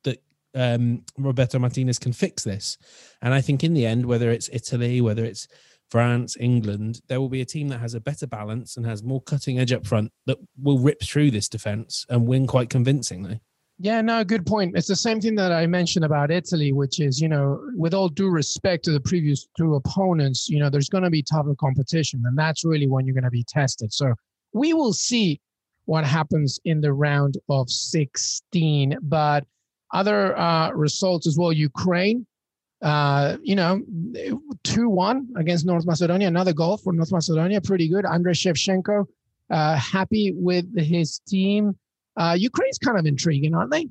that 0.03 0.23
um, 0.53 1.03
Roberto 1.17 1.59
Martinez 1.59 1.99
can 1.99 2.13
fix 2.13 2.43
this. 2.43 2.77
And 3.21 3.33
I 3.33 3.41
think 3.41 3.63
in 3.63 3.73
the 3.73 3.85
end, 3.85 4.05
whether 4.05 4.29
it's 4.29 4.49
Italy, 4.53 5.01
whether 5.01 5.25
it's 5.25 5.47
France, 5.89 6.35
England, 6.39 7.01
there 7.07 7.19
will 7.19 7.29
be 7.29 7.41
a 7.41 7.45
team 7.45 7.69
that 7.69 7.79
has 7.79 7.93
a 7.93 7.99
better 7.99 8.27
balance 8.27 8.77
and 8.77 8.85
has 8.85 9.03
more 9.03 9.21
cutting 9.21 9.59
edge 9.59 9.71
up 9.71 9.85
front 9.85 10.11
that 10.25 10.37
will 10.61 10.79
rip 10.79 11.01
through 11.01 11.31
this 11.31 11.49
defense 11.49 12.05
and 12.09 12.27
win 12.27 12.47
quite 12.47 12.69
convincingly. 12.69 13.39
Yeah, 13.77 13.99
no, 13.99 14.23
good 14.23 14.45
point. 14.45 14.77
It's 14.77 14.87
the 14.87 14.95
same 14.95 15.19
thing 15.19 15.35
that 15.35 15.51
I 15.51 15.67
mentioned 15.67 16.05
about 16.05 16.31
Italy, 16.31 16.71
which 16.71 17.01
is, 17.01 17.19
you 17.19 17.27
know, 17.27 17.59
with 17.75 17.93
all 17.93 18.07
due 18.07 18.29
respect 18.29 18.85
to 18.85 18.91
the 18.91 19.01
previous 19.01 19.47
two 19.57 19.75
opponents, 19.75 20.47
you 20.47 20.59
know, 20.59 20.69
there's 20.69 20.87
going 20.87 21.03
to 21.03 21.09
be 21.09 21.21
tougher 21.21 21.55
competition, 21.59 22.23
and 22.25 22.37
that's 22.37 22.63
really 22.63 22.87
when 22.87 23.05
you're 23.05 23.13
going 23.13 23.25
to 23.25 23.29
be 23.29 23.43
tested. 23.43 23.91
So 23.91 24.13
we 24.53 24.73
will 24.73 24.93
see 24.93 25.41
what 25.85 26.05
happens 26.05 26.57
in 26.63 26.79
the 26.79 26.93
round 26.93 27.37
of 27.49 27.69
16. 27.69 28.97
But 29.01 29.45
other 29.93 30.37
uh, 30.37 30.71
results 30.71 31.27
as 31.27 31.37
well 31.37 31.51
Ukraine, 31.51 32.25
uh, 32.81 33.37
you 33.43 33.55
know, 33.55 33.81
2 34.63 34.89
1 34.89 35.33
against 35.37 35.65
North 35.65 35.85
Macedonia, 35.85 36.29
another 36.29 36.53
goal 36.53 36.77
for 36.77 36.93
North 36.93 37.11
Macedonia, 37.11 37.59
pretty 37.59 37.89
good. 37.89 38.05
Andrei 38.05 38.33
Shevchenko, 38.33 39.05
uh, 39.49 39.75
happy 39.75 40.33
with 40.33 40.65
his 40.77 41.19
team. 41.27 41.77
Uh, 42.17 42.35
Ukraine's 42.37 42.77
kind 42.77 42.97
of 42.97 43.05
intriguing, 43.05 43.53
aren't 43.53 43.71
they? 43.71 43.87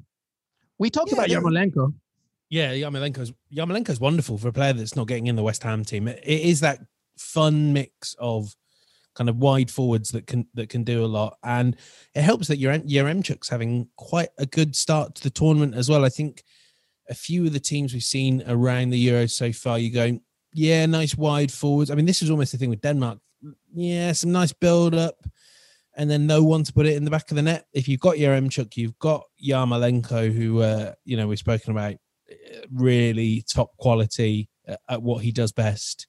We 0.78 0.90
talked 0.90 1.12
yeah, 1.12 1.18
about 1.18 1.28
Yarmolenko. 1.28 1.94
Yeah, 2.50 2.72
Yarmolenko's 2.72 3.32
Yarmolenko's 3.54 4.00
wonderful 4.00 4.38
for 4.38 4.48
a 4.48 4.52
player 4.52 4.72
that's 4.72 4.96
not 4.96 5.08
getting 5.08 5.26
in 5.26 5.36
the 5.36 5.42
West 5.42 5.62
Ham 5.62 5.84
team. 5.84 6.08
it, 6.08 6.20
it 6.24 6.40
is 6.40 6.60
that 6.60 6.80
fun 7.16 7.72
mix 7.72 8.14
of 8.18 8.54
kind 9.14 9.30
of 9.30 9.36
wide 9.36 9.70
forwards 9.70 10.10
that 10.10 10.26
can 10.26 10.46
that 10.54 10.68
can 10.68 10.84
do 10.84 11.04
a 11.04 11.06
lot, 11.06 11.38
and 11.42 11.76
it 12.14 12.22
helps 12.22 12.48
that 12.48 12.58
your 12.58 12.72
Yaremchuk's 12.72 13.48
having 13.48 13.88
quite 13.96 14.30
a 14.38 14.46
good 14.46 14.74
start 14.74 15.14
to 15.16 15.22
the 15.22 15.30
tournament 15.30 15.74
as 15.74 15.88
well. 15.88 16.04
I 16.04 16.08
think 16.08 16.42
a 17.08 17.14
few 17.14 17.46
of 17.46 17.52
the 17.52 17.60
teams 17.60 17.92
we've 17.92 18.02
seen 18.02 18.42
around 18.46 18.90
the 18.90 18.98
Euro 18.98 19.26
so 19.26 19.52
far, 19.52 19.78
you 19.78 19.90
go, 19.92 20.18
yeah, 20.52 20.86
nice 20.86 21.16
wide 21.16 21.52
forwards. 21.52 21.90
I 21.90 21.94
mean, 21.94 22.06
this 22.06 22.22
is 22.22 22.30
almost 22.30 22.52
the 22.52 22.58
thing 22.58 22.70
with 22.70 22.80
Denmark. 22.80 23.18
Yeah, 23.74 24.12
some 24.12 24.32
nice 24.32 24.52
build 24.52 24.94
up 24.94 25.16
and 25.96 26.10
then 26.10 26.26
no 26.26 26.42
one 26.42 26.64
to 26.64 26.72
put 26.72 26.86
it 26.86 26.96
in 26.96 27.04
the 27.04 27.10
back 27.10 27.30
of 27.30 27.36
the 27.36 27.42
net. 27.42 27.66
If 27.72 27.88
you've 27.88 28.00
got 28.00 28.16
Yaremchuk, 28.16 28.76
you've 28.76 28.98
got 28.98 29.24
Yarmolenko, 29.42 30.32
who 30.32 30.60
uh, 30.60 30.94
you 31.04 31.16
know 31.16 31.28
we've 31.28 31.38
spoken 31.38 31.72
about, 31.72 31.94
uh, 31.94 32.66
really 32.72 33.44
top 33.48 33.76
quality 33.76 34.48
at 34.88 35.02
what 35.02 35.22
he 35.22 35.32
does 35.32 35.52
best. 35.52 36.06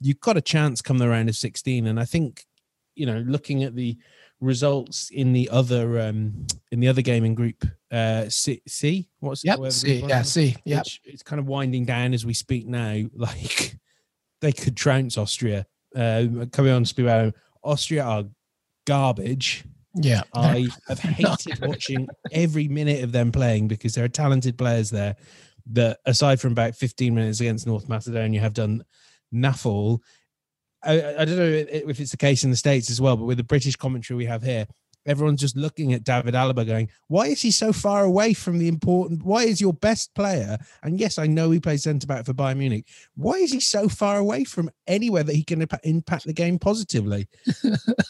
You've 0.00 0.20
got 0.20 0.36
a 0.36 0.40
chance 0.42 0.80
come 0.80 0.98
the 0.98 1.08
round 1.08 1.28
of 1.28 1.36
16, 1.36 1.86
and 1.86 2.00
I 2.00 2.04
think 2.04 2.44
you 2.94 3.06
know 3.06 3.18
looking 3.26 3.64
at 3.64 3.74
the 3.74 3.96
results 4.40 5.10
in 5.10 5.32
the 5.32 5.48
other 5.50 6.00
um 6.00 6.46
in 6.72 6.80
the 6.80 6.88
other 6.88 7.02
game 7.02 7.24
in 7.24 7.34
group 7.34 7.62
uh 7.92 8.28
C, 8.28 8.62
C? 8.66 9.08
what's 9.20 9.44
yep, 9.44 9.58
C, 9.70 10.02
yeah 10.06 10.22
C 10.22 10.56
yeah 10.64 10.82
it's 11.04 11.22
kind 11.22 11.38
of 11.38 11.46
winding 11.46 11.84
down 11.84 12.14
as 12.14 12.24
we 12.24 12.32
speak 12.32 12.66
now 12.66 13.02
like 13.14 13.76
they 14.40 14.52
could 14.52 14.76
trounce 14.76 15.18
Austria 15.18 15.66
uh 15.94 16.24
coming 16.52 16.72
on 16.72 16.84
to 16.84 16.88
speak 16.88 17.04
about 17.04 17.34
Austria 17.62 18.02
are 18.02 18.24
garbage. 18.90 19.64
Yeah. 19.94 20.22
I 20.34 20.66
have 20.88 20.98
hated 20.98 21.60
watching 21.64 22.08
every 22.32 22.66
minute 22.66 23.04
of 23.04 23.12
them 23.12 23.30
playing 23.30 23.68
because 23.68 23.94
there 23.94 24.04
are 24.04 24.08
talented 24.08 24.58
players 24.58 24.90
there 24.90 25.14
that, 25.72 25.98
aside 26.06 26.40
from 26.40 26.52
about 26.52 26.74
15 26.74 27.14
minutes 27.14 27.38
against 27.40 27.68
North 27.68 27.88
Macedonia, 27.88 28.40
have 28.40 28.52
done 28.54 28.84
naffle. 29.32 30.00
I, 30.82 30.94
I 31.18 31.24
don't 31.24 31.36
know 31.36 31.64
if 31.68 32.00
it's 32.00 32.10
the 32.10 32.16
case 32.16 32.42
in 32.42 32.50
the 32.50 32.56
States 32.56 32.90
as 32.90 33.00
well, 33.00 33.16
but 33.16 33.26
with 33.26 33.38
the 33.38 33.44
British 33.44 33.76
commentary 33.76 34.16
we 34.16 34.26
have 34.26 34.42
here, 34.42 34.66
everyone's 35.06 35.40
just 35.40 35.56
looking 35.56 35.92
at 35.92 36.04
David 36.04 36.34
Alaba 36.34 36.66
going, 36.66 36.88
why 37.08 37.26
is 37.26 37.40
he 37.42 37.50
so 37.50 37.72
far 37.72 38.04
away 38.04 38.34
from 38.34 38.58
the 38.58 38.68
important? 38.68 39.22
Why 39.22 39.44
is 39.44 39.60
your 39.60 39.72
best 39.72 40.14
player? 40.14 40.58
And 40.82 40.98
yes, 40.98 41.18
I 41.18 41.26
know 41.26 41.50
he 41.50 41.60
plays 41.60 41.84
centre 41.84 42.06
back 42.06 42.26
for 42.26 42.34
Bayern 42.34 42.58
Munich. 42.58 42.86
Why 43.14 43.34
is 43.34 43.52
he 43.52 43.60
so 43.60 43.88
far 43.88 44.18
away 44.18 44.44
from 44.44 44.70
anywhere 44.86 45.22
that 45.22 45.34
he 45.34 45.44
can 45.44 45.66
impact 45.84 46.26
the 46.26 46.32
game 46.32 46.58
positively? 46.58 47.28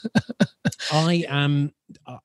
I 0.93 1.25
am. 1.29 1.73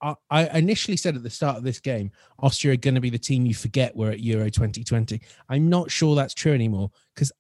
I, 0.01 0.15
I, 0.29 0.57
initially 0.57 0.97
said 0.97 1.15
at 1.15 1.23
the 1.23 1.29
start 1.29 1.57
of 1.57 1.63
this 1.63 1.79
game, 1.79 2.11
Austria 2.39 2.73
are 2.73 2.77
going 2.77 2.95
to 2.95 3.01
be 3.01 3.09
the 3.09 3.17
team 3.17 3.45
you 3.45 3.53
forget 3.53 3.95
were 3.95 4.11
at 4.11 4.19
Euro 4.19 4.49
2020. 4.49 5.21
I'm 5.49 5.69
not 5.69 5.91
sure 5.91 6.15
that's 6.15 6.33
true 6.33 6.53
anymore 6.53 6.91
because 7.13 7.31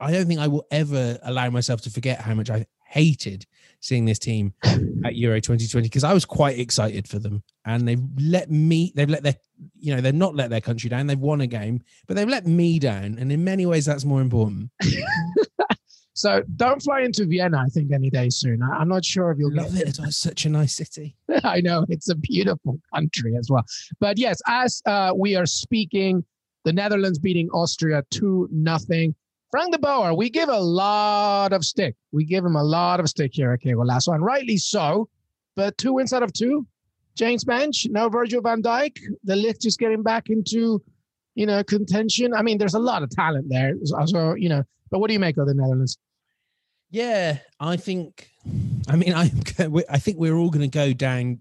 I 0.00 0.12
don't 0.12 0.26
think 0.26 0.40
I 0.40 0.48
will 0.48 0.66
ever 0.70 1.18
allow 1.22 1.50
myself 1.50 1.82
to 1.82 1.90
forget 1.90 2.20
how 2.20 2.34
much 2.34 2.50
I 2.50 2.66
hated 2.86 3.46
seeing 3.86 4.04
this 4.04 4.18
team 4.18 4.52
at 5.04 5.14
Euro 5.16 5.40
2020 5.40 5.88
because 5.88 6.04
I 6.04 6.12
was 6.12 6.24
quite 6.24 6.58
excited 6.58 7.08
for 7.08 7.18
them. 7.18 7.42
And 7.64 7.86
they've 7.86 8.02
let 8.18 8.50
me 8.50 8.92
they've 8.94 9.08
let 9.08 9.22
their 9.22 9.36
you 9.78 9.94
know 9.94 10.00
they've 10.00 10.14
not 10.14 10.34
let 10.34 10.50
their 10.50 10.60
country 10.60 10.90
down. 10.90 11.06
They've 11.06 11.18
won 11.18 11.40
a 11.40 11.46
game 11.46 11.80
but 12.06 12.16
they've 12.16 12.28
let 12.28 12.46
me 12.46 12.78
down. 12.78 13.16
And 13.18 13.30
in 13.30 13.44
many 13.44 13.66
ways 13.66 13.86
that's 13.86 14.04
more 14.04 14.20
important. 14.20 14.70
So 16.18 16.42
don't 16.56 16.80
fly 16.80 17.02
into 17.02 17.26
Vienna 17.26 17.58
I 17.58 17.66
think 17.66 17.92
any 17.92 18.08
day 18.08 18.30
soon. 18.30 18.62
I, 18.62 18.80
am 18.80 18.88
not 18.88 19.04
sure 19.04 19.30
if 19.32 19.38
you'll 19.38 19.54
love 19.54 19.76
it. 19.76 19.98
It's 19.98 20.16
such 20.16 20.46
a 20.46 20.48
nice 20.48 20.74
city. 20.74 21.14
I 21.44 21.60
know. 21.60 21.84
It's 21.90 22.08
a 22.08 22.14
beautiful 22.14 22.80
country 22.94 23.36
as 23.36 23.50
well. 23.50 23.66
But 24.00 24.18
yes 24.18 24.40
as 24.46 24.80
uh, 24.86 25.12
we 25.14 25.36
are 25.36 25.44
speaking 25.44 26.24
the 26.64 26.72
Netherlands 26.72 27.18
beating 27.18 27.50
Austria 27.50 28.02
2 28.12 28.48
nothing 28.50 29.14
Frank 29.56 29.72
de 29.72 29.78
Boer, 29.78 30.12
we 30.12 30.28
give 30.28 30.50
a 30.50 30.60
lot 30.60 31.54
of 31.54 31.64
stick. 31.64 31.96
We 32.12 32.26
give 32.26 32.44
him 32.44 32.56
a 32.56 32.62
lot 32.62 33.00
of 33.00 33.08
stick 33.08 33.30
here 33.32 33.54
at 33.54 33.62
Que 33.62 33.72
Golazo, 33.72 34.14
and 34.14 34.22
rightly 34.22 34.58
so. 34.58 35.08
But 35.54 35.78
two 35.78 35.94
wins 35.94 36.12
out 36.12 36.22
of 36.22 36.30
two. 36.34 36.66
James 37.14 37.42
Benge, 37.42 37.88
no 37.88 38.10
Virgil 38.10 38.42
van 38.42 38.62
Dijk. 38.62 38.98
The 39.24 39.34
lift 39.34 39.64
is 39.64 39.78
getting 39.78 40.02
back 40.02 40.28
into, 40.28 40.82
you 41.36 41.46
know, 41.46 41.64
contention. 41.64 42.34
I 42.34 42.42
mean, 42.42 42.58
there's 42.58 42.74
a 42.74 42.78
lot 42.78 43.02
of 43.02 43.08
talent 43.08 43.46
there. 43.48 43.72
So, 44.04 44.34
you 44.34 44.50
know, 44.50 44.62
but 44.90 44.98
what 44.98 45.06
do 45.06 45.14
you 45.14 45.20
make 45.20 45.38
of 45.38 45.46
the 45.46 45.54
Netherlands? 45.54 45.96
Yeah, 46.90 47.38
I 47.58 47.78
think. 47.78 48.28
I 48.88 48.96
mean, 48.96 49.14
I 49.14 49.32
I 49.88 49.98
think 49.98 50.18
we're 50.18 50.36
all 50.36 50.50
going 50.50 50.70
to 50.70 50.78
go 50.78 50.92
down. 50.92 51.38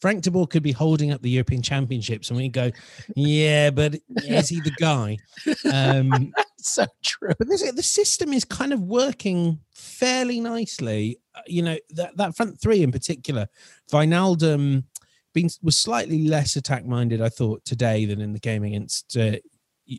Frank 0.00 0.24
de 0.24 0.32
Boer 0.32 0.48
could 0.48 0.64
be 0.64 0.72
holding 0.72 1.12
up 1.12 1.22
the 1.22 1.30
European 1.30 1.62
Championships, 1.62 2.30
and 2.30 2.36
we 2.36 2.48
go, 2.48 2.72
yeah, 3.14 3.70
but 3.70 3.94
is 4.16 4.48
he 4.48 4.60
the 4.60 4.72
guy? 4.80 5.18
Um, 5.72 6.32
so 6.64 6.86
true. 7.04 7.32
But 7.38 7.48
this, 7.48 7.70
the 7.72 7.82
system 7.82 8.32
is 8.32 8.44
kind 8.44 8.72
of 8.72 8.80
working 8.80 9.60
fairly 9.72 10.40
nicely. 10.40 11.18
Uh, 11.34 11.40
you 11.46 11.62
know 11.62 11.78
that 11.90 12.16
that 12.16 12.36
front 12.36 12.60
three 12.60 12.82
in 12.82 12.92
particular, 12.92 13.46
Wijnaldum 13.92 14.84
being 15.32 15.50
was 15.62 15.76
slightly 15.76 16.26
less 16.28 16.56
attack 16.56 16.86
minded. 16.86 17.20
I 17.20 17.28
thought 17.28 17.64
today 17.64 18.04
than 18.04 18.20
in 18.20 18.32
the 18.32 18.38
game 18.38 18.64
against 18.64 19.16
uh, 19.16 19.36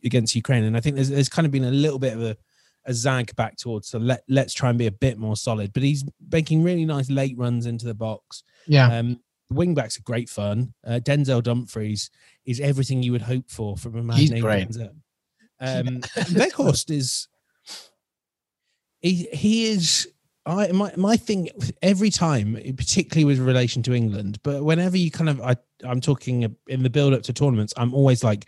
against 0.04 0.36
Ukraine, 0.36 0.64
and 0.64 0.76
I 0.76 0.80
think 0.80 0.96
there's 0.96 1.10
there's 1.10 1.30
kind 1.30 1.46
of 1.46 1.52
been 1.52 1.66
a 1.66 1.72
little 1.72 2.00
bit 2.00 2.14
of 2.14 2.24
a 2.24 2.38
a 2.88 2.94
zag 2.94 3.36
back 3.36 3.58
towards 3.58 3.88
so 3.88 3.98
let 3.98 4.24
let's 4.30 4.54
try 4.54 4.70
and 4.70 4.78
be 4.78 4.88
a 4.88 4.92
bit 4.92 5.18
more 5.18 5.36
solid. 5.36 5.74
But 5.74 5.84
he's 5.84 6.06
making 6.32 6.64
really 6.64 6.86
nice 6.86 7.10
late 7.10 7.38
runs 7.38 7.66
into 7.66 7.86
the 7.86 7.96
box. 7.96 8.44
Yeah. 8.68 9.00
Um, 9.00 9.20
wing 9.50 9.74
backs 9.74 9.98
are 9.98 10.04
great 10.04 10.30
fun. 10.30 10.74
Uh, 10.86 11.00
Denzel 11.04 11.44
Dumfries 11.44 12.10
is 12.46 12.60
everything 12.60 13.04
you 13.04 13.12
would 13.12 13.22
hope 13.22 13.50
for 13.50 13.78
from 13.78 13.96
a 13.96 14.04
man 14.04 14.18
he's 14.18 14.32
named 14.32 14.44
great. 14.44 14.70
Denzel. 14.70 14.96
Um, 15.60 15.86
Weghorst 16.36 16.92
is 16.92 17.28
he 19.02 19.28
he 19.32 19.68
is 19.68 20.08
I 20.46 20.72
my 20.72 20.92
my 20.96 21.18
thing 21.18 21.50
every 21.82 22.10
time, 22.10 22.58
particularly 22.78 23.26
with 23.26 23.40
relation 23.40 23.82
to 23.84 23.94
England, 23.94 24.40
but 24.44 24.64
whenever 24.64 24.98
you 24.98 25.10
kind 25.10 25.30
of 25.30 25.42
I 25.42 25.56
I'm 25.84 26.02
talking 26.02 26.56
in 26.68 26.84
the 26.84 26.90
build 26.90 27.14
up 27.14 27.24
to 27.24 27.34
tournaments, 27.34 27.74
I'm 27.78 27.94
always 27.94 28.24
like, 28.24 28.46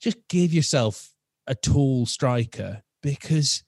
just 0.00 0.16
give 0.28 0.52
yourself 0.52 1.10
a 1.46 1.54
tall 1.54 2.06
striker 2.06 2.82
because 3.02 3.64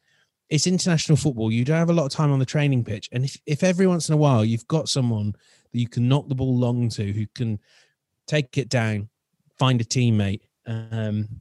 it's 0.49 0.67
international 0.67 1.17
football. 1.17 1.51
You 1.51 1.65
don't 1.65 1.77
have 1.77 1.91
a 1.91 1.95
lot 1.95 2.07
of 2.07 2.13
time 2.13 2.31
on 2.31 2.39
the 2.39 2.47
training 2.47 2.85
pitch, 2.85 3.09
and 3.11 3.25
if 3.25 3.41
if 3.47 3.65
every 3.65 3.87
once 3.87 4.09
in 4.09 4.15
a 4.15 4.19
while 4.19 4.45
you've 4.45 4.69
got 4.69 4.89
someone 4.89 5.33
that 5.73 5.79
you 5.79 5.89
can 5.89 6.09
knock 6.09 6.29
the 6.29 6.37
ball 6.37 6.57
long 6.57 6.89
to, 6.91 7.13
who 7.13 7.27
can 7.35 7.59
take 8.29 8.59
it 8.59 8.69
down, 8.69 9.09
find 9.59 9.81
a 9.81 9.85
teammate, 9.85 10.43
um, 10.67 11.41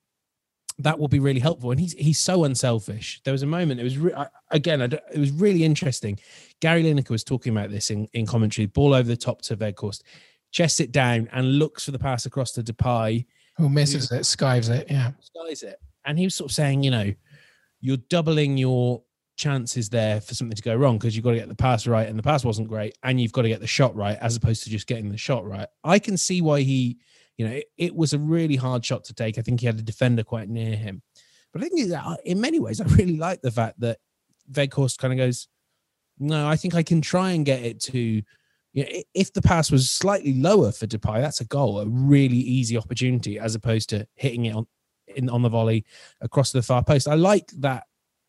that 0.80 1.00
will 1.00 1.08
be 1.08 1.20
really 1.20 1.40
helpful. 1.40 1.72
And 1.72 1.80
he's 1.80 1.94
he's 1.94 2.20
so 2.20 2.44
unselfish. 2.44 3.22
There 3.24 3.32
was 3.32 3.44
a 3.44 3.48
moment. 3.48 3.80
It 3.80 3.84
was 3.84 3.98
re- 3.98 4.14
again. 4.52 4.82
it 4.82 5.18
was 5.18 5.32
really 5.32 5.64
interesting. 5.64 6.20
Gary 6.60 6.84
Lineker 6.84 7.12
was 7.12 7.24
talking 7.24 7.56
about 7.56 7.72
this 7.72 7.90
in, 7.92 8.08
in 8.14 8.26
commentary. 8.26 8.66
Ball 8.66 8.94
over 8.94 9.08
the 9.08 9.16
top 9.16 9.42
to 9.44 9.58
Weghorst, 9.58 10.02
chests 10.52 10.80
it 10.80 10.92
down 10.92 11.30
and 11.32 11.60
looks 11.60 11.86
for 11.86 11.92
the 11.92 12.00
pass 12.00 12.26
across 12.26 12.52
to 12.54 12.64
Depay, 12.64 13.26
who 13.58 13.70
misses 13.70 14.12
it, 14.12 14.26
skies 14.26 14.70
it. 14.70 14.88
Yeah, 14.90 15.12
skies 15.22 15.64
it. 15.64 15.80
And 16.06 16.20
he 16.20 16.26
was 16.26 16.36
sort 16.36 16.52
of 16.52 16.56
saying, 16.56 16.84
you 16.84 16.92
know, 16.92 17.14
you're 17.82 17.98
doubling 17.98 18.58
your 18.58 19.02
chances 19.38 19.90
there 19.90 20.22
for 20.22 20.34
something 20.34 20.56
to 20.56 20.62
go 20.62 20.76
wrong 20.76 20.98
because 20.98 21.16
you've 21.16 21.26
got 21.26 21.32
to 21.32 21.38
get 21.38 21.48
the 21.48 21.56
pass 21.56 21.88
right, 21.88 22.08
and 22.08 22.20
the 22.20 22.24
pass 22.24 22.44
wasn't 22.44 22.68
great, 22.68 22.98
and 23.04 23.20
you've 23.20 23.32
got 23.32 23.44
to 23.44 23.50
get 23.50 23.62
the 23.62 23.68
shot 23.68 23.96
right 23.96 24.18
as 24.22 24.36
opposed 24.36 24.64
to 24.64 24.70
just 24.70 24.88
getting 24.88 25.10
the 25.10 25.18
shot 25.18 25.46
right. 25.46 25.68
I 25.84 26.00
can 26.00 26.18
see 26.18 26.42
why 26.42 26.62
he 26.62 27.00
you 27.38 27.48
know, 27.48 27.54
it, 27.54 27.66
it, 27.78 27.96
was 27.96 28.14
a 28.14 28.20
really 28.20 28.56
hard 28.56 28.86
shot 28.86 29.04
to 29.06 29.14
take. 29.14 29.38
I 29.38 29.42
think 29.42 29.60
he 29.60 29.66
had 29.66 29.80
a 29.80 29.84
defender 29.84 30.24
quite 30.24 30.50
near 30.50 30.76
him. 30.76 31.02
But 31.52 31.64
I 31.64 31.70
think 31.70 31.92
in 32.26 32.42
many 32.42 32.60
ways, 32.60 32.82
I 32.82 32.84
really 32.96 33.18
like 33.18 33.42
the 33.42 33.52
fact 33.52 33.80
that 33.80 34.00
Weghorst 34.52 34.98
kind 34.98 35.14
of 35.14 35.18
goes, 35.18 35.48
no, 36.20 36.48
I 36.48 36.56
think 36.56 36.76
I 36.76 36.84
can 36.84 37.02
try 37.02 37.32
and 37.32 37.46
get 37.46 37.64
it 37.64 37.82
to, 37.84 38.00
you 38.74 38.84
know, 38.84 38.88
if 39.14 39.34
the 39.34 39.42
pass 39.42 39.72
was 39.72 39.90
slightly 39.90 40.34
lower 40.34 40.72
for 40.72 40.88
Depay, 40.88 41.22
that's 41.22 41.42
a 41.42 41.46
goal, 41.46 41.80
a 41.80 41.88
really 41.88 42.38
easy 42.38 42.78
opportunity 42.78 43.40
as 43.40 43.56
opposed 43.56 43.90
to 43.90 44.08
hitting 44.16 44.46
it 44.46 44.56
on 44.56 44.68
in 45.08 45.30
on 45.30 45.42
the 45.42 45.50
volley 45.50 45.86
across 46.22 46.52
the 46.52 46.62
far 46.62 46.84
post. 46.84 47.08
I 47.08 47.16
like 47.16 47.52
that 47.60 47.86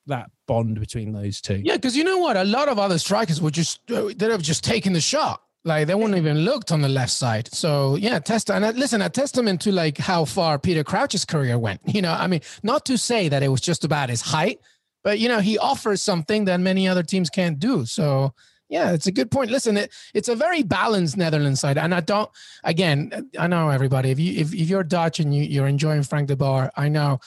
that 0.06 0.30
bond 0.46 0.78
between 0.78 1.12
those 1.12 1.40
two. 1.40 1.60
Yeah, 1.64 1.74
because 1.74 1.96
you 1.96 2.04
know 2.04 2.18
what, 2.18 2.36
a 2.36 2.44
lot 2.44 2.68
of 2.68 2.78
other 2.78 2.98
strikers 2.98 3.40
would 3.40 3.54
just 3.54 3.90
uh, 3.90 4.12
they'd 4.16 4.30
have 4.30 4.42
just 4.42 4.64
taken 4.64 4.92
the 4.92 5.00
shot. 5.00 5.42
Like 5.66 5.88
they 5.88 5.96
wouldn't 5.96 6.16
even 6.16 6.38
looked 6.38 6.70
on 6.70 6.80
the 6.80 6.88
left 6.88 7.10
side. 7.10 7.52
So 7.52 7.96
yeah, 7.96 8.20
test 8.20 8.50
and 8.50 8.64
uh, 8.64 8.72
listen, 8.76 9.02
a 9.02 9.08
testament 9.08 9.60
to 9.62 9.72
like 9.72 9.98
how 9.98 10.24
far 10.24 10.60
Peter 10.60 10.84
Crouch's 10.84 11.24
career 11.24 11.58
went. 11.58 11.80
You 11.96 12.02
know, 12.02 12.12
I 12.12 12.26
mean, 12.26 12.42
not 12.62 12.84
to 12.86 12.98
say 12.98 13.28
that 13.30 13.42
it 13.42 13.48
was 13.48 13.62
just 13.62 13.82
about 13.82 14.10
his 14.10 14.20
height, 14.20 14.60
but 15.02 15.18
you 15.18 15.28
know, 15.28 15.40
he 15.40 15.58
offers 15.58 16.02
something 16.02 16.44
that 16.44 16.60
many 16.60 16.86
other 16.86 17.02
teams 17.02 17.30
can't 17.30 17.58
do. 17.58 17.84
So 17.86 18.32
yeah, 18.68 18.92
it's 18.92 19.06
a 19.06 19.12
good 19.12 19.30
point. 19.30 19.50
Listen, 19.50 19.76
it, 19.76 19.92
it's 20.14 20.28
a 20.28 20.36
very 20.36 20.62
balanced 20.62 21.16
Netherlands 21.16 21.60
side, 21.60 21.78
and 21.78 21.94
I 21.94 22.00
don't. 22.00 22.30
Again, 22.62 23.30
I 23.38 23.46
know 23.46 23.70
everybody. 23.70 24.10
If 24.10 24.20
you 24.20 24.40
if, 24.40 24.54
if 24.54 24.68
you're 24.68 24.84
Dutch 24.84 25.18
and 25.18 25.34
you, 25.34 25.42
you're 25.42 25.66
enjoying 25.66 26.04
Frank 26.04 26.28
de 26.28 26.36
Boer, 26.36 26.70
I 26.76 26.88
know, 26.88 27.18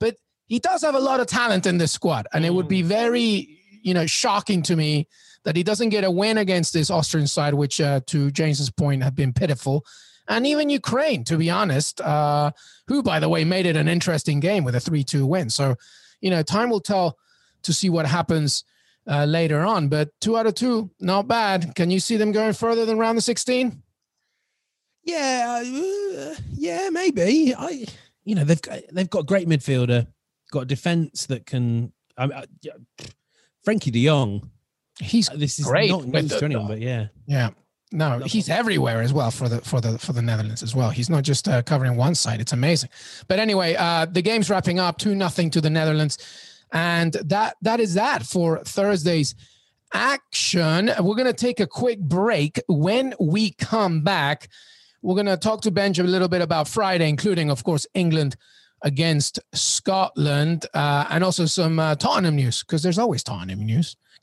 but 0.00 0.16
he 0.46 0.58
does 0.58 0.82
have 0.82 0.94
a 0.94 1.00
lot 1.00 1.20
of 1.20 1.26
talent 1.26 1.66
in 1.66 1.78
this 1.78 1.92
squad, 1.92 2.26
and 2.32 2.44
it 2.44 2.54
would 2.54 2.68
be 2.68 2.82
mm. 2.82 2.86
very 2.86 3.60
you 3.82 3.94
know 3.94 4.06
shocking 4.06 4.62
to 4.62 4.74
me 4.74 5.06
that 5.44 5.56
he 5.56 5.62
doesn't 5.62 5.90
get 5.90 6.04
a 6.04 6.10
win 6.10 6.38
against 6.38 6.72
this 6.72 6.90
Austrian 6.90 7.26
side, 7.26 7.54
which, 7.54 7.80
uh, 7.80 8.00
to 8.06 8.30
James's 8.30 8.70
point, 8.70 9.02
have 9.02 9.14
been 9.14 9.32
pitiful. 9.32 9.84
And 10.26 10.46
even 10.46 10.70
Ukraine, 10.70 11.22
to 11.24 11.36
be 11.36 11.50
honest, 11.50 12.00
uh, 12.00 12.50
who, 12.88 13.02
by 13.02 13.20
the 13.20 13.28
way, 13.28 13.44
made 13.44 13.66
it 13.66 13.76
an 13.76 13.88
interesting 13.88 14.40
game 14.40 14.64
with 14.64 14.74
a 14.74 14.80
3 14.80 15.04
2 15.04 15.26
win. 15.26 15.50
So, 15.50 15.76
you 16.20 16.30
know, 16.30 16.42
time 16.42 16.70
will 16.70 16.80
tell 16.80 17.18
to 17.62 17.72
see 17.72 17.90
what 17.90 18.06
happens 18.06 18.64
uh, 19.06 19.24
later 19.24 19.60
on. 19.60 19.88
But 19.88 20.10
two 20.20 20.36
out 20.38 20.46
of 20.46 20.54
two, 20.54 20.90
not 21.00 21.28
bad. 21.28 21.74
Can 21.74 21.90
you 21.90 22.00
see 22.00 22.16
them 22.16 22.32
going 22.32 22.54
further 22.54 22.86
than 22.86 22.98
round 22.98 23.18
the 23.18 23.22
16? 23.22 23.82
Yeah, 25.02 25.62
uh, 25.62 26.34
yeah, 26.54 26.88
maybe. 26.90 27.54
I, 27.54 27.84
you 28.24 28.34
know, 28.34 28.44
they've 28.44 28.62
got, 28.62 28.80
they've 28.92 29.10
got 29.10 29.20
a 29.20 29.24
great 29.24 29.46
midfielder, 29.46 30.06
got 30.50 30.60
a 30.60 30.66
defense 30.66 31.26
that 31.26 31.44
can. 31.44 31.92
I 32.16 32.26
mean, 32.28 32.42
Frenkie 33.66 33.92
De 33.92 34.06
Jong 34.06 34.50
He's 35.00 35.28
uh, 35.28 35.36
this 35.36 35.58
is 35.58 35.66
great 35.66 35.90
not 35.90 36.06
news 36.06 36.28
the, 36.28 36.38
to 36.38 36.44
anyone, 36.44 36.68
but 36.68 36.80
yeah, 36.80 37.08
yeah. 37.26 37.50
No, 37.92 38.18
he's 38.20 38.48
everywhere 38.48 39.02
as 39.02 39.12
well 39.12 39.30
for 39.30 39.48
the 39.48 39.60
for 39.60 39.80
the 39.80 39.98
for 39.98 40.12
the 40.12 40.22
Netherlands 40.22 40.62
as 40.62 40.74
well. 40.74 40.90
He's 40.90 41.08
not 41.08 41.22
just 41.22 41.46
uh, 41.46 41.62
covering 41.62 41.96
one 41.96 42.14
side. 42.14 42.40
It's 42.40 42.52
amazing. 42.52 42.90
But 43.28 43.38
anyway, 43.38 43.76
uh, 43.76 44.06
the 44.06 44.22
game's 44.22 44.50
wrapping 44.50 44.80
up 44.80 44.98
two 44.98 45.14
nothing 45.14 45.50
to 45.50 45.60
the 45.60 45.70
Netherlands, 45.70 46.18
and 46.72 47.12
that 47.12 47.56
that 47.62 47.80
is 47.80 47.94
that 47.94 48.24
for 48.24 48.58
Thursday's 48.64 49.34
action. 49.92 50.90
We're 51.00 51.14
gonna 51.14 51.32
take 51.32 51.60
a 51.60 51.66
quick 51.66 52.00
break. 52.00 52.60
When 52.68 53.14
we 53.20 53.52
come 53.52 54.02
back, 54.02 54.48
we're 55.00 55.16
gonna 55.16 55.36
talk 55.36 55.60
to 55.62 55.70
Benjamin 55.70 56.08
a 56.08 56.12
little 56.12 56.28
bit 56.28 56.42
about 56.42 56.66
Friday, 56.66 57.08
including 57.08 57.50
of 57.50 57.62
course 57.62 57.86
England 57.94 58.36
against 58.82 59.38
Scotland, 59.54 60.66
uh, 60.74 61.06
and 61.10 61.22
also 61.22 61.46
some 61.46 61.78
uh, 61.78 61.94
Tottenham 61.94 62.36
news 62.36 62.62
because 62.62 62.82
there's 62.82 62.98
always 62.98 63.22
Tottenham 63.22 63.64
news. 63.64 63.96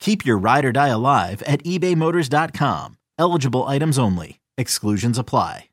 Keep 0.00 0.24
your 0.24 0.38
ride 0.38 0.64
or 0.64 0.72
die 0.72 0.88
alive 0.88 1.42
at 1.42 1.62
ebaymotors.com. 1.64 2.96
Eligible 3.18 3.64
items 3.64 3.98
only. 3.98 4.40
Exclusions 4.56 5.18
apply. 5.18 5.68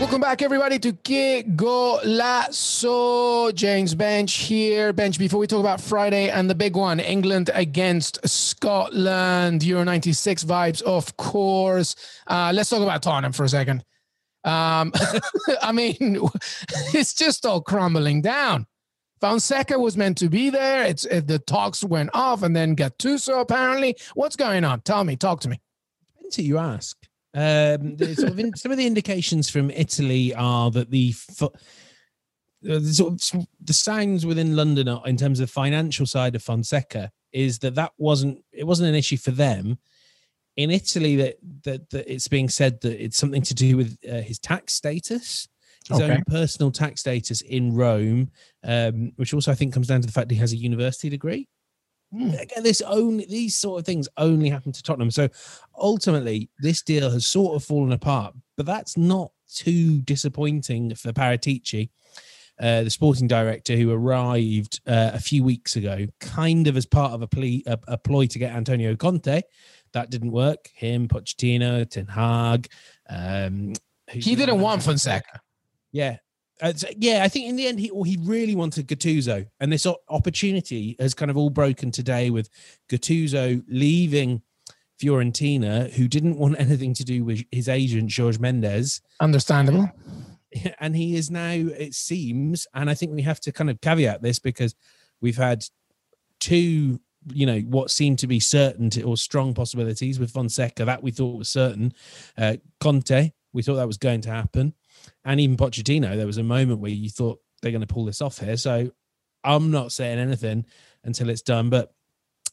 Welcome 0.00 0.22
back, 0.22 0.40
everybody, 0.40 0.78
to 0.78 0.94
Que 0.94 1.42
Golazo. 1.42 2.94
James 3.54 3.94
Benge 3.94 4.30
here. 4.34 4.94
Benge, 4.94 5.18
before 5.18 5.38
we 5.38 5.46
talk 5.46 5.60
about 5.60 5.78
Friday 5.78 6.30
and 6.30 6.48
the 6.48 6.54
big 6.54 6.74
one, 6.74 6.98
England 7.00 7.50
against 7.52 8.26
Scotland, 8.26 9.62
Euro 9.62 9.84
96 9.84 10.44
vibes, 10.44 10.80
of 10.82 11.18
course. 11.18 11.94
Uh, 12.26 12.50
let's 12.54 12.70
talk 12.70 12.80
about 12.80 13.02
Tottenham 13.02 13.32
for 13.32 13.44
a 13.44 13.48
second. 13.48 13.84
Um, 14.42 14.90
I 15.62 15.70
mean, 15.72 15.96
it's 16.94 17.12
just 17.12 17.44
all 17.44 17.60
crumbling 17.60 18.22
down. 18.22 18.66
Fonseca 19.20 19.78
was 19.78 19.96
meant 19.96 20.16
to 20.18 20.28
be 20.28 20.50
there. 20.50 20.84
It's 20.84 21.04
it, 21.04 21.26
the 21.26 21.38
talks 21.38 21.84
went 21.84 22.10
off, 22.14 22.42
and 22.42 22.56
then 22.56 22.74
Gattuso 22.74 23.40
apparently. 23.40 23.96
What's 24.14 24.36
going 24.36 24.64
on? 24.64 24.80
Tell 24.80 25.04
me. 25.04 25.16
Talk 25.16 25.40
to 25.40 25.48
me. 25.48 25.60
Depends 26.16 26.36
who 26.36 26.42
you 26.42 26.58
ask. 26.58 26.96
Um, 27.32 27.96
sort 27.98 28.30
of 28.30 28.40
in, 28.40 28.56
some 28.56 28.72
of 28.72 28.78
the 28.78 28.86
indications 28.86 29.48
from 29.48 29.70
Italy 29.70 30.34
are 30.34 30.70
that 30.72 30.90
the, 30.90 31.14
uh, 31.40 31.48
the 32.60 32.92
sort 32.92 33.12
of 33.12 33.46
the 33.62 33.72
signs 33.72 34.26
within 34.26 34.56
London 34.56 34.88
in 35.04 35.16
terms 35.16 35.38
of 35.38 35.46
the 35.46 35.52
financial 35.52 36.06
side 36.06 36.34
of 36.34 36.42
Fonseca 36.42 37.12
is 37.32 37.60
that 37.60 37.76
that 37.76 37.92
wasn't 37.98 38.42
it 38.52 38.66
wasn't 38.66 38.88
an 38.88 38.94
issue 38.94 39.16
for 39.16 39.30
them. 39.30 39.78
In 40.56 40.70
Italy, 40.70 41.16
that 41.16 41.36
that, 41.64 41.90
that 41.90 42.12
it's 42.12 42.26
being 42.26 42.48
said 42.48 42.80
that 42.80 43.02
it's 43.02 43.16
something 43.16 43.42
to 43.42 43.54
do 43.54 43.76
with 43.76 43.96
uh, 44.10 44.22
his 44.22 44.38
tax 44.38 44.74
status, 44.74 45.48
his 45.88 46.00
Okay. 46.00 46.14
own 46.14 46.22
personal 46.26 46.70
tax 46.70 47.00
status 47.00 47.40
in 47.42 47.74
Rome, 47.74 48.30
um, 48.64 49.12
which 49.16 49.32
also 49.34 49.50
I 49.50 49.54
think 49.54 49.72
comes 49.74 49.86
down 49.88 50.00
to 50.00 50.06
the 50.06 50.12
fact 50.12 50.28
that 50.28 50.34
he 50.34 50.40
has 50.40 50.52
a 50.52 50.56
university 50.56 51.08
degree 51.08 51.48
Hmm. 52.12 52.30
again, 52.30 52.64
this 52.64 52.80
only 52.80 53.24
these 53.26 53.54
sort 53.56 53.78
of 53.78 53.86
things 53.86 54.08
only 54.16 54.48
happen 54.50 54.72
to 54.72 54.82
Tottenham. 54.82 55.12
So 55.12 55.28
ultimately, 55.78 56.50
this 56.58 56.82
deal 56.82 57.08
has 57.08 57.24
sort 57.24 57.54
of 57.54 57.62
fallen 57.62 57.92
apart, 57.92 58.34
but 58.56 58.66
that's 58.66 58.96
not 58.96 59.30
too 59.48 60.00
disappointing 60.02 60.92
for 60.96 61.12
Paratici, 61.12 61.88
uh, 62.58 62.82
the 62.82 62.90
sporting 62.90 63.28
director 63.28 63.76
who 63.76 63.92
arrived 63.92 64.80
uh, 64.88 65.12
a 65.14 65.20
few 65.20 65.44
weeks 65.44 65.76
ago, 65.76 66.06
kind 66.18 66.66
of 66.66 66.76
as 66.76 66.84
part 66.84 67.12
of 67.12 67.22
a, 67.22 67.28
plea, 67.28 67.62
a, 67.66 67.78
a 67.86 67.96
ploy 67.96 68.26
to 68.26 68.38
get 68.40 68.52
Antonio 68.54 68.96
Conte. 68.96 69.42
That 69.92 70.10
didn't 70.10 70.32
work. 70.32 70.68
Him, 70.74 71.06
Pochettino, 71.06 71.88
Ten 71.88 72.06
Hag. 72.08 72.68
Um, 73.08 73.72
He 74.10 74.34
didn't 74.34 74.60
want? 74.60 74.82
Fonseca. 74.82 75.40
Yeah. 75.92 76.16
Uh, 76.60 76.72
so- 76.74 76.88
yeah, 76.96 77.24
I 77.24 77.28
think 77.28 77.48
in 77.48 77.56
the 77.56 77.66
end, 77.66 77.80
he 77.80 77.90
well, 77.90 78.02
he 78.02 78.18
really 78.20 78.54
wanted 78.54 78.86
Gattuso, 78.86 79.46
and 79.60 79.72
this 79.72 79.86
opportunity 80.08 80.96
has 80.98 81.14
kind 81.14 81.30
of 81.30 81.36
all 81.36 81.50
broken 81.50 81.90
today 81.90 82.30
with 82.30 82.50
Gattuso 82.90 83.62
leaving 83.68 84.42
Fiorentina, 85.00 85.90
who 85.92 86.06
didn't 86.08 86.38
want 86.38 86.56
anything 86.58 86.94
to 86.94 87.04
do 87.04 87.24
with 87.24 87.44
his 87.50 87.68
agent 87.68 88.14
Jorge 88.14 88.38
Mendes, 88.38 89.00
Understandable. 89.20 89.90
and 90.80 90.94
he 90.94 91.16
is 91.16 91.30
now, 91.30 91.50
it 91.52 91.94
seems, 91.94 92.66
and 92.74 92.90
I 92.90 92.94
think 92.94 93.12
we 93.12 93.22
have 93.22 93.40
to 93.40 93.52
kind 93.52 93.70
of 93.70 93.80
caveat 93.80 94.22
this 94.22 94.38
because 94.38 94.74
we've 95.20 95.36
had 95.36 95.64
two, 96.40 97.00
you 97.32 97.46
know, 97.46 97.60
what 97.60 97.90
seemed 97.90 98.18
to 98.20 98.26
be 98.26 98.40
certain 98.40 98.90
to, 98.90 99.02
or 99.02 99.16
strong 99.16 99.54
possibilities 99.54 100.18
with 100.18 100.30
Fonseca 100.30 100.84
that 100.84 101.02
we 101.02 101.10
thought 101.10 101.38
was 101.38 101.48
certain. 101.48 101.92
Uh, 102.36 102.56
Conte, 102.80 103.32
we 103.52 103.62
thought 103.62 103.76
that 103.76 103.86
was 103.86 103.98
going 103.98 104.20
to 104.22 104.30
happen, 104.30 104.74
and 105.24 105.40
even 105.40 105.56
Pochettino. 105.56 106.16
There 106.16 106.26
was 106.26 106.38
a 106.38 106.42
moment 106.42 106.80
where 106.80 106.90
you 106.90 107.10
thought 107.10 107.40
they're 107.62 107.72
going 107.72 107.80
to 107.80 107.86
pull 107.86 108.04
this 108.04 108.22
off 108.22 108.38
here. 108.38 108.56
So 108.56 108.90
I'm 109.44 109.70
not 109.70 109.92
saying 109.92 110.18
anything 110.18 110.64
until 111.04 111.28
it's 111.28 111.42
done, 111.42 111.70
but 111.70 111.92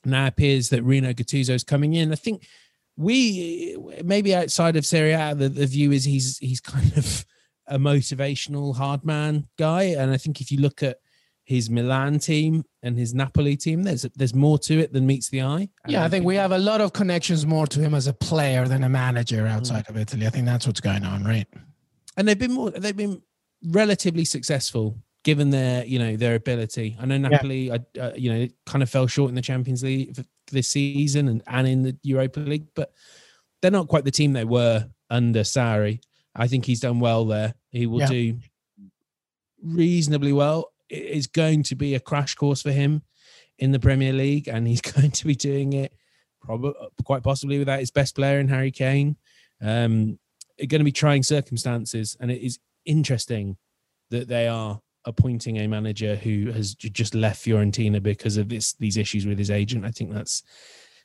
now 0.06 0.26
it 0.26 0.30
appears 0.30 0.70
that 0.70 0.84
Rino 0.84 1.14
Gattuso 1.14 1.52
is 1.52 1.64
coming 1.64 1.94
in. 1.94 2.12
I 2.12 2.16
think 2.16 2.48
we 2.96 3.78
maybe 4.04 4.36
outside 4.36 4.76
of 4.76 4.86
Serie 4.86 5.14
A, 5.14 5.36
the, 5.36 5.50
the 5.50 5.68
view 5.68 5.92
is 5.92 6.04
he's 6.04 6.38
he's 6.40 6.60
kind 6.62 6.98
of 6.98 7.26
a 7.68 7.78
motivational 7.78 8.76
hard 8.76 9.06
man 9.06 9.48
guy, 9.58 9.84
and 9.84 10.12
I 10.12 10.18
think 10.18 10.42
if 10.42 10.52
you 10.52 10.60
look 10.60 10.82
at 10.82 10.98
his 11.44 11.70
Milan 11.70 12.20
team 12.20 12.66
and 12.84 12.98
his 12.98 13.14
Napoli 13.14 13.56
team, 13.56 13.84
there's 13.84 14.06
there's 14.16 14.34
more 14.34 14.58
to 14.60 14.80
it 14.80 14.94
than 14.94 15.06
meets 15.06 15.30
the 15.30 15.44
eye. 15.44 15.70
And 15.84 15.94
Yeah, 15.94 16.04
I 16.04 16.10
think 16.10 16.26
we 16.26 16.36
have 16.36 16.52
a 16.52 16.58
lot 16.58 16.82
of 16.82 16.94
connections 16.94 17.46
more 17.46 17.68
to 17.68 17.80
him 17.80 17.94
as 17.94 18.08
a 18.08 18.14
player 18.14 18.68
than 18.68 18.84
a 18.84 18.90
manager 18.90 19.46
outside 19.48 19.86
hmm. 19.88 19.94
of 19.94 20.02
Italy. 20.02 20.26
I 20.26 20.30
think 20.30 20.46
that's 20.46 20.66
what's 20.66 20.82
going 20.82 21.06
on, 21.06 21.24
right? 21.24 21.48
And 22.18 22.28
they've 22.28 22.38
been 22.38 22.52
more 22.54 22.72
they've 22.72 22.98
been 22.98 23.22
relatively 23.64 24.26
successful 24.26 24.98
given 25.24 25.50
their 25.50 25.86
you 25.86 26.00
know 26.00 26.16
their 26.16 26.36
ability. 26.36 26.98
I 27.00 27.06
know 27.06 27.18
Napoli, 27.18 27.72
I 27.72 27.80
uh, 28.00 28.12
you 28.16 28.34
know, 28.34 28.48
kind 28.66 28.84
of 28.84 28.90
fell 28.90 29.08
short 29.08 29.30
in 29.30 29.36
the 29.36 29.42
Champions 29.42 29.84
League 29.84 30.16
for 30.16 30.24
this 30.52 30.70
season 30.70 31.28
and 31.28 31.44
and 31.48 31.68
in 31.68 31.84
the 31.84 31.98
Europa 32.04 32.40
League, 32.40 32.68
but 32.76 32.92
they're 33.62 33.72
not 33.72 33.88
quite 33.88 34.06
the 34.06 34.12
team 34.12 34.34
they 34.34 34.46
were 34.46 34.88
under 35.10 35.42
Sarri. 35.42 36.00
I 36.36 36.48
think 36.48 36.66
he's 36.66 36.80
done 36.80 37.00
well 37.00 37.26
there. 37.26 37.56
He 37.72 37.88
will 37.88 38.00
Yeah. 38.00 38.08
do 38.08 38.40
reasonably 39.62 40.34
well. 40.34 40.72
It 40.90 41.04
is 41.04 41.28
going 41.28 41.64
to 41.64 41.76
be 41.76 41.96
a 41.96 42.00
crash 42.00 42.36
course 42.36 42.62
for 42.62 42.72
him 42.72 43.02
in 43.60 43.72
the 43.72 43.80
Premier 43.80 44.14
League, 44.14 44.48
and 44.48 44.68
he's 44.68 44.82
going 44.94 45.12
to 45.12 45.26
be 45.26 45.36
doing 45.36 45.74
it 45.74 45.94
probably 46.42 46.74
quite 47.04 47.24
possibly 47.24 47.60
without 47.60 47.80
his 47.80 47.92
best 47.92 48.16
player 48.16 48.40
in 48.40 48.48
Harry 48.48 48.72
Kane. 48.72 49.18
Um, 49.62 50.20
going 50.58 50.80
to 50.80 50.86
be 50.86 50.92
trying 50.92 51.24
circumstances, 51.24 52.18
and 52.20 52.32
it 52.32 52.42
is 52.42 52.60
interesting 52.86 53.58
that 54.10 54.28
they 54.28 54.48
are 54.48 54.80
appointing 55.06 55.58
a 55.58 55.68
manager 55.68 56.16
who 56.16 56.52
has 56.52 56.76
just 56.76 57.16
left 57.16 57.44
Fiorentina 57.44 58.02
because 58.02 58.38
of 58.38 58.50
this 58.50 58.74
these 58.74 58.98
issues 58.98 59.26
with 59.26 59.38
his 59.38 59.52
agent. 59.52 59.86
I 59.86 59.92
think 59.92 60.14
that's 60.14 60.44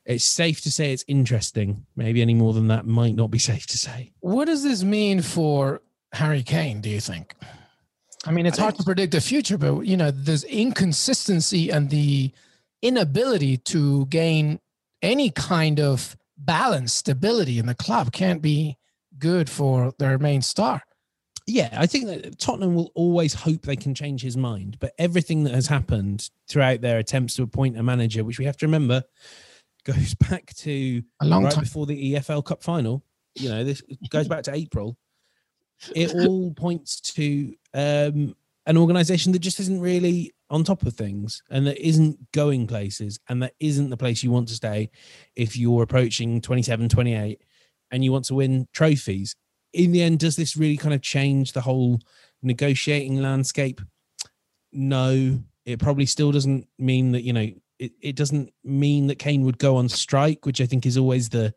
it's 0.04 0.24
safe 0.24 0.60
to 0.62 0.70
say 0.70 0.92
it's 0.92 1.04
interesting. 1.06 1.86
Maybe 1.94 2.22
any 2.22 2.34
more 2.34 2.52
than 2.52 2.68
that 2.68 2.86
might 2.86 3.14
not 3.14 3.30
be 3.30 3.38
safe 3.50 3.66
to 3.68 3.78
say. 3.78 4.12
What 4.20 4.46
does 4.46 4.62
this 4.62 4.82
mean 4.82 5.22
for 5.22 5.82
Harry 6.12 6.42
Kane, 6.42 6.80
do 6.80 6.90
you 6.90 7.00
think? 7.00 7.34
I 8.24 8.30
mean, 8.30 8.46
it's 8.46 8.58
I 8.58 8.62
hard 8.62 8.76
to 8.76 8.84
predict 8.84 9.12
the 9.12 9.20
future, 9.20 9.58
but 9.58 9.80
you 9.80 9.96
know, 9.96 10.10
there's 10.10 10.44
inconsistency 10.44 11.70
and 11.70 11.90
the 11.90 12.32
inability 12.80 13.56
to 13.56 14.06
gain 14.06 14.60
any 15.00 15.30
kind 15.30 15.80
of 15.80 16.16
balance, 16.36 16.92
stability 16.92 17.58
in 17.58 17.66
the 17.66 17.74
club 17.74 18.12
can't 18.12 18.42
be 18.42 18.76
good 19.18 19.48
for 19.48 19.92
their 19.98 20.18
main 20.18 20.42
star. 20.42 20.82
Yeah, 21.46 21.70
I 21.76 21.86
think 21.86 22.06
that 22.06 22.38
Tottenham 22.38 22.74
will 22.74 22.92
always 22.94 23.34
hope 23.34 23.62
they 23.62 23.76
can 23.76 23.94
change 23.94 24.22
his 24.22 24.36
mind, 24.36 24.76
but 24.80 24.92
everything 24.98 25.42
that 25.44 25.54
has 25.54 25.66
happened 25.66 26.30
throughout 26.48 26.80
their 26.80 26.98
attempts 26.98 27.34
to 27.36 27.42
appoint 27.42 27.76
a 27.76 27.82
manager, 27.82 28.22
which 28.22 28.38
we 28.38 28.44
have 28.44 28.56
to 28.58 28.66
remember, 28.66 29.02
goes 29.84 30.14
back 30.30 30.54
to 30.54 31.02
A 31.20 31.26
long 31.26 31.44
right 31.44 31.52
time. 31.52 31.64
before 31.64 31.86
the 31.86 32.14
EFL 32.14 32.44
Cup 32.44 32.62
final. 32.62 33.02
You 33.34 33.48
know, 33.48 33.64
this 33.64 33.82
goes 34.10 34.28
back 34.28 34.44
to 34.44 34.54
April. 34.54 34.96
It 35.96 36.14
all 36.28 36.52
points 36.54 37.00
to 37.00 37.54
um, 37.74 38.36
an 38.66 38.76
organization 38.76 39.32
that 39.32 39.40
just 39.40 39.58
isn't 39.58 39.80
really 39.80 40.32
on 40.50 40.64
top 40.64 40.82
of 40.82 40.94
things 40.94 41.42
and 41.50 41.66
that 41.66 41.78
isn't 41.84 42.30
going 42.32 42.66
places 42.66 43.18
and 43.28 43.42
that 43.42 43.54
isn't 43.58 43.90
the 43.90 43.96
place 43.96 44.22
you 44.22 44.30
want 44.30 44.46
to 44.48 44.54
stay 44.54 44.90
if 45.34 45.56
you're 45.56 45.82
approaching 45.82 46.40
27, 46.40 46.88
28 46.88 47.40
and 47.92 48.02
you 48.02 48.10
want 48.10 48.24
to 48.24 48.34
win 48.34 48.66
trophies. 48.72 49.36
In 49.72 49.92
the 49.92 50.02
end, 50.02 50.18
does 50.18 50.36
this 50.36 50.56
really 50.56 50.76
kind 50.76 50.94
of 50.94 51.02
change 51.02 51.52
the 51.52 51.60
whole 51.60 52.00
negotiating 52.42 53.22
landscape? 53.22 53.80
No, 54.72 55.38
it 55.64 55.78
probably 55.78 56.06
still 56.06 56.32
doesn't 56.32 56.66
mean 56.78 57.12
that, 57.12 57.22
you 57.22 57.32
know, 57.32 57.48
it, 57.78 57.92
it 58.00 58.16
doesn't 58.16 58.52
mean 58.64 59.06
that 59.08 59.18
Kane 59.18 59.42
would 59.42 59.58
go 59.58 59.76
on 59.76 59.88
strike, 59.88 60.44
which 60.46 60.60
I 60.60 60.66
think 60.66 60.86
is 60.86 60.96
always 60.96 61.28
the 61.28 61.54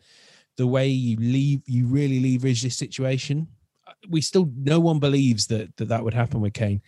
the 0.58 0.66
way 0.66 0.88
you 0.88 1.18
leave 1.18 1.62
you 1.66 1.86
really 1.86 2.20
leverage 2.20 2.62
this 2.62 2.78
situation. 2.78 3.48
Uh, 3.86 3.92
we 4.10 4.22
still 4.22 4.50
no 4.56 4.80
one 4.80 5.00
believes 5.00 5.48
that 5.48 5.76
that, 5.78 5.90
that 5.90 6.04
would 6.04 6.14
happen 6.14 6.42
with 6.42 6.54
Kane, 6.54 6.82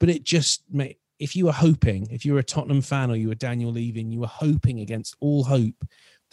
but 0.00 0.08
it 0.08 0.24
just 0.24 0.62
may 0.70 0.96
if 1.18 1.36
you 1.36 1.46
were 1.46 1.52
hoping, 1.52 2.08
if 2.10 2.24
you 2.24 2.32
were 2.32 2.40
a 2.40 2.44
Tottenham 2.44 2.82
fan 2.82 3.10
or 3.10 3.16
you 3.16 3.28
were 3.28 3.34
Daniel 3.34 3.72
Levy, 3.72 4.02
you 4.02 4.20
were 4.20 4.26
hoping 4.26 4.80
against 4.80 5.16
all 5.20 5.44
hope 5.44 5.84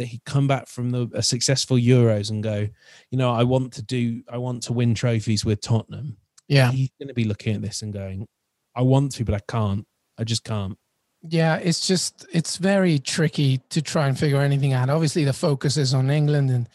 that 0.01 0.07
he'd 0.07 0.25
come 0.25 0.47
back 0.47 0.67
from 0.67 0.89
the 0.89 1.09
a 1.13 1.21
successful 1.21 1.77
Euros 1.77 2.31
and 2.31 2.43
go, 2.43 2.67
you 3.11 3.17
know, 3.17 3.31
I 3.31 3.43
want 3.43 3.73
to 3.73 3.83
do, 3.83 4.23
I 4.29 4.37
want 4.37 4.63
to 4.63 4.73
win 4.73 4.95
trophies 4.95 5.45
with 5.45 5.61
Tottenham. 5.61 6.17
Yeah, 6.47 6.71
he's 6.71 6.89
going 6.99 7.07
to 7.07 7.13
be 7.13 7.23
looking 7.23 7.55
at 7.55 7.61
this 7.61 7.81
and 7.81 7.93
going, 7.93 8.27
I 8.75 8.81
want 8.81 9.13
to, 9.13 9.23
but 9.23 9.35
I 9.35 9.39
can't. 9.47 9.85
I 10.17 10.23
just 10.23 10.43
can't. 10.43 10.77
Yeah, 11.23 11.57
it's 11.57 11.87
just 11.87 12.25
it's 12.33 12.57
very 12.57 12.97
tricky 12.99 13.59
to 13.69 13.81
try 13.81 14.07
and 14.07 14.17
figure 14.17 14.41
anything 14.41 14.73
out. 14.73 14.89
Obviously, 14.89 15.23
the 15.23 15.33
focus 15.33 15.77
is 15.77 15.93
on 15.93 16.09
England 16.09 16.49
and 16.49 16.67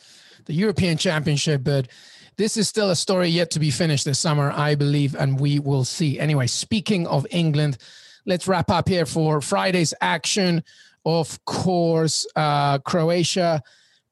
the 0.47 0.55
European 0.55 0.97
Championship, 0.97 1.65
but 1.65 1.89
this 2.37 2.57
is 2.57 2.69
still 2.69 2.91
a 2.91 2.97
story 2.97 3.29
yet 3.29 3.51
to 3.53 3.59
be 3.59 3.71
finished 3.71 4.05
this 4.05 4.19
summer, 4.19 4.53
I 4.53 4.75
believe, 4.77 5.17
and 5.17 5.41
we 5.41 5.59
will 5.59 5.85
see. 5.85 6.21
Anyway, 6.21 6.47
speaking 6.47 7.07
of 7.07 7.27
England, 7.31 7.79
let's 8.25 8.47
wrap 8.47 8.71
up 8.71 8.89
here 8.89 9.07
for 9.07 9.41
Friday's 9.41 9.95
action. 10.01 10.63
Of 11.07 11.45
course, 11.45 12.27
uh, 12.35 12.79
Croatia 12.81 13.63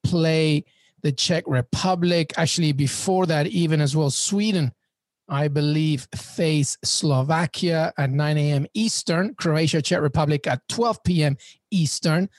play 0.04 0.64
the 1.02 1.10
Czech 1.10 1.42
Republic. 1.48 2.32
Actually, 2.36 2.70
before 2.70 3.26
that, 3.26 3.48
even 3.48 3.80
as 3.80 3.96
well, 3.96 4.10
Sweden, 4.10 4.72
I 5.28 5.48
believe, 5.48 6.06
face 6.14 6.78
Slovakia 6.84 7.92
at 7.98 8.10
9 8.10 8.38
a.m. 8.38 8.66
Eastern. 8.74 9.34
Croatia, 9.34 9.82
Czech 9.82 10.00
Republic 10.00 10.46
at 10.46 10.66
12 10.68 11.02
p.m. 11.02 11.36
Eastern. 11.72 12.30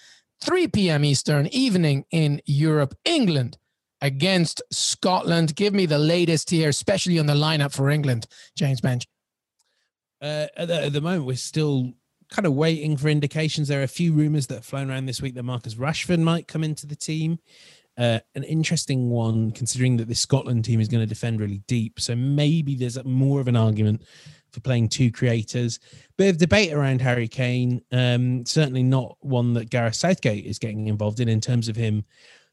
3 0.41 0.69
p.m. 0.69 1.03
Eastern, 1.03 1.47
evening 1.47 2.05
in 2.11 2.41
Europe, 2.45 2.95
England 3.03 3.57
against 4.01 4.61
Scotland. 4.71 5.55
Give 5.55 5.73
me 5.73 5.85
the 5.85 5.97
latest 5.97 6.49
here, 6.49 6.69
especially 6.69 7.19
on 7.19 7.25
the 7.25 7.33
lineup 7.33 7.73
for 7.73 7.89
England, 7.89 8.27
James 8.55 8.79
Benge. 8.79 9.05
Uh, 10.21 10.47
at, 10.55 10.67
the, 10.69 10.85
at 10.85 10.93
the 10.93 11.01
moment, 11.01 11.25
we're 11.25 11.35
still 11.35 11.93
kind 12.35 12.45
of 12.45 12.53
waiting 12.53 12.97
for 12.97 13.07
indications. 13.07 13.69
There 13.69 13.79
are 13.79 13.83
a 13.83 13.87
few 13.87 14.11
rumors 14.11 14.47
that 14.47 14.55
have 14.55 14.65
flown 14.65 14.91
around 14.91 15.05
this 15.05 15.21
week 15.21 15.35
that 15.35 15.43
Marcus 15.43 15.75
Rashford 15.75 16.19
might 16.19 16.47
come 16.47 16.63
into 16.63 16.85
the 16.85 16.95
team. 16.95 17.39
Uh, 17.97 18.19
an 18.35 18.43
interesting 18.43 19.09
one, 19.09 19.51
considering 19.51 19.95
that 19.97 20.09
the 20.09 20.15
Scotland 20.15 20.65
team 20.65 20.81
is 20.81 20.89
going 20.89 21.01
to 21.01 21.07
defend 21.07 21.39
really 21.39 21.59
deep. 21.67 21.97
So 21.99 22.13
maybe 22.13 22.75
there's 22.75 23.01
more 23.05 23.39
of 23.39 23.47
an 23.47 23.55
argument 23.55 24.03
for 24.51 24.59
playing 24.59 24.89
two 24.89 25.11
creators. 25.11 25.79
Bit 26.17 26.31
of 26.31 26.37
debate 26.37 26.73
around 26.73 26.99
Harry 26.99 27.29
Kane. 27.29 27.81
Um, 27.93 28.45
certainly 28.45 28.83
not 28.83 29.15
one 29.21 29.53
that 29.53 29.69
Gareth 29.69 29.95
Southgate 29.95 30.45
is 30.45 30.59
getting 30.59 30.87
involved 30.87 31.21
in, 31.21 31.29
in 31.29 31.39
terms 31.39 31.69
of 31.69 31.77
him 31.77 32.03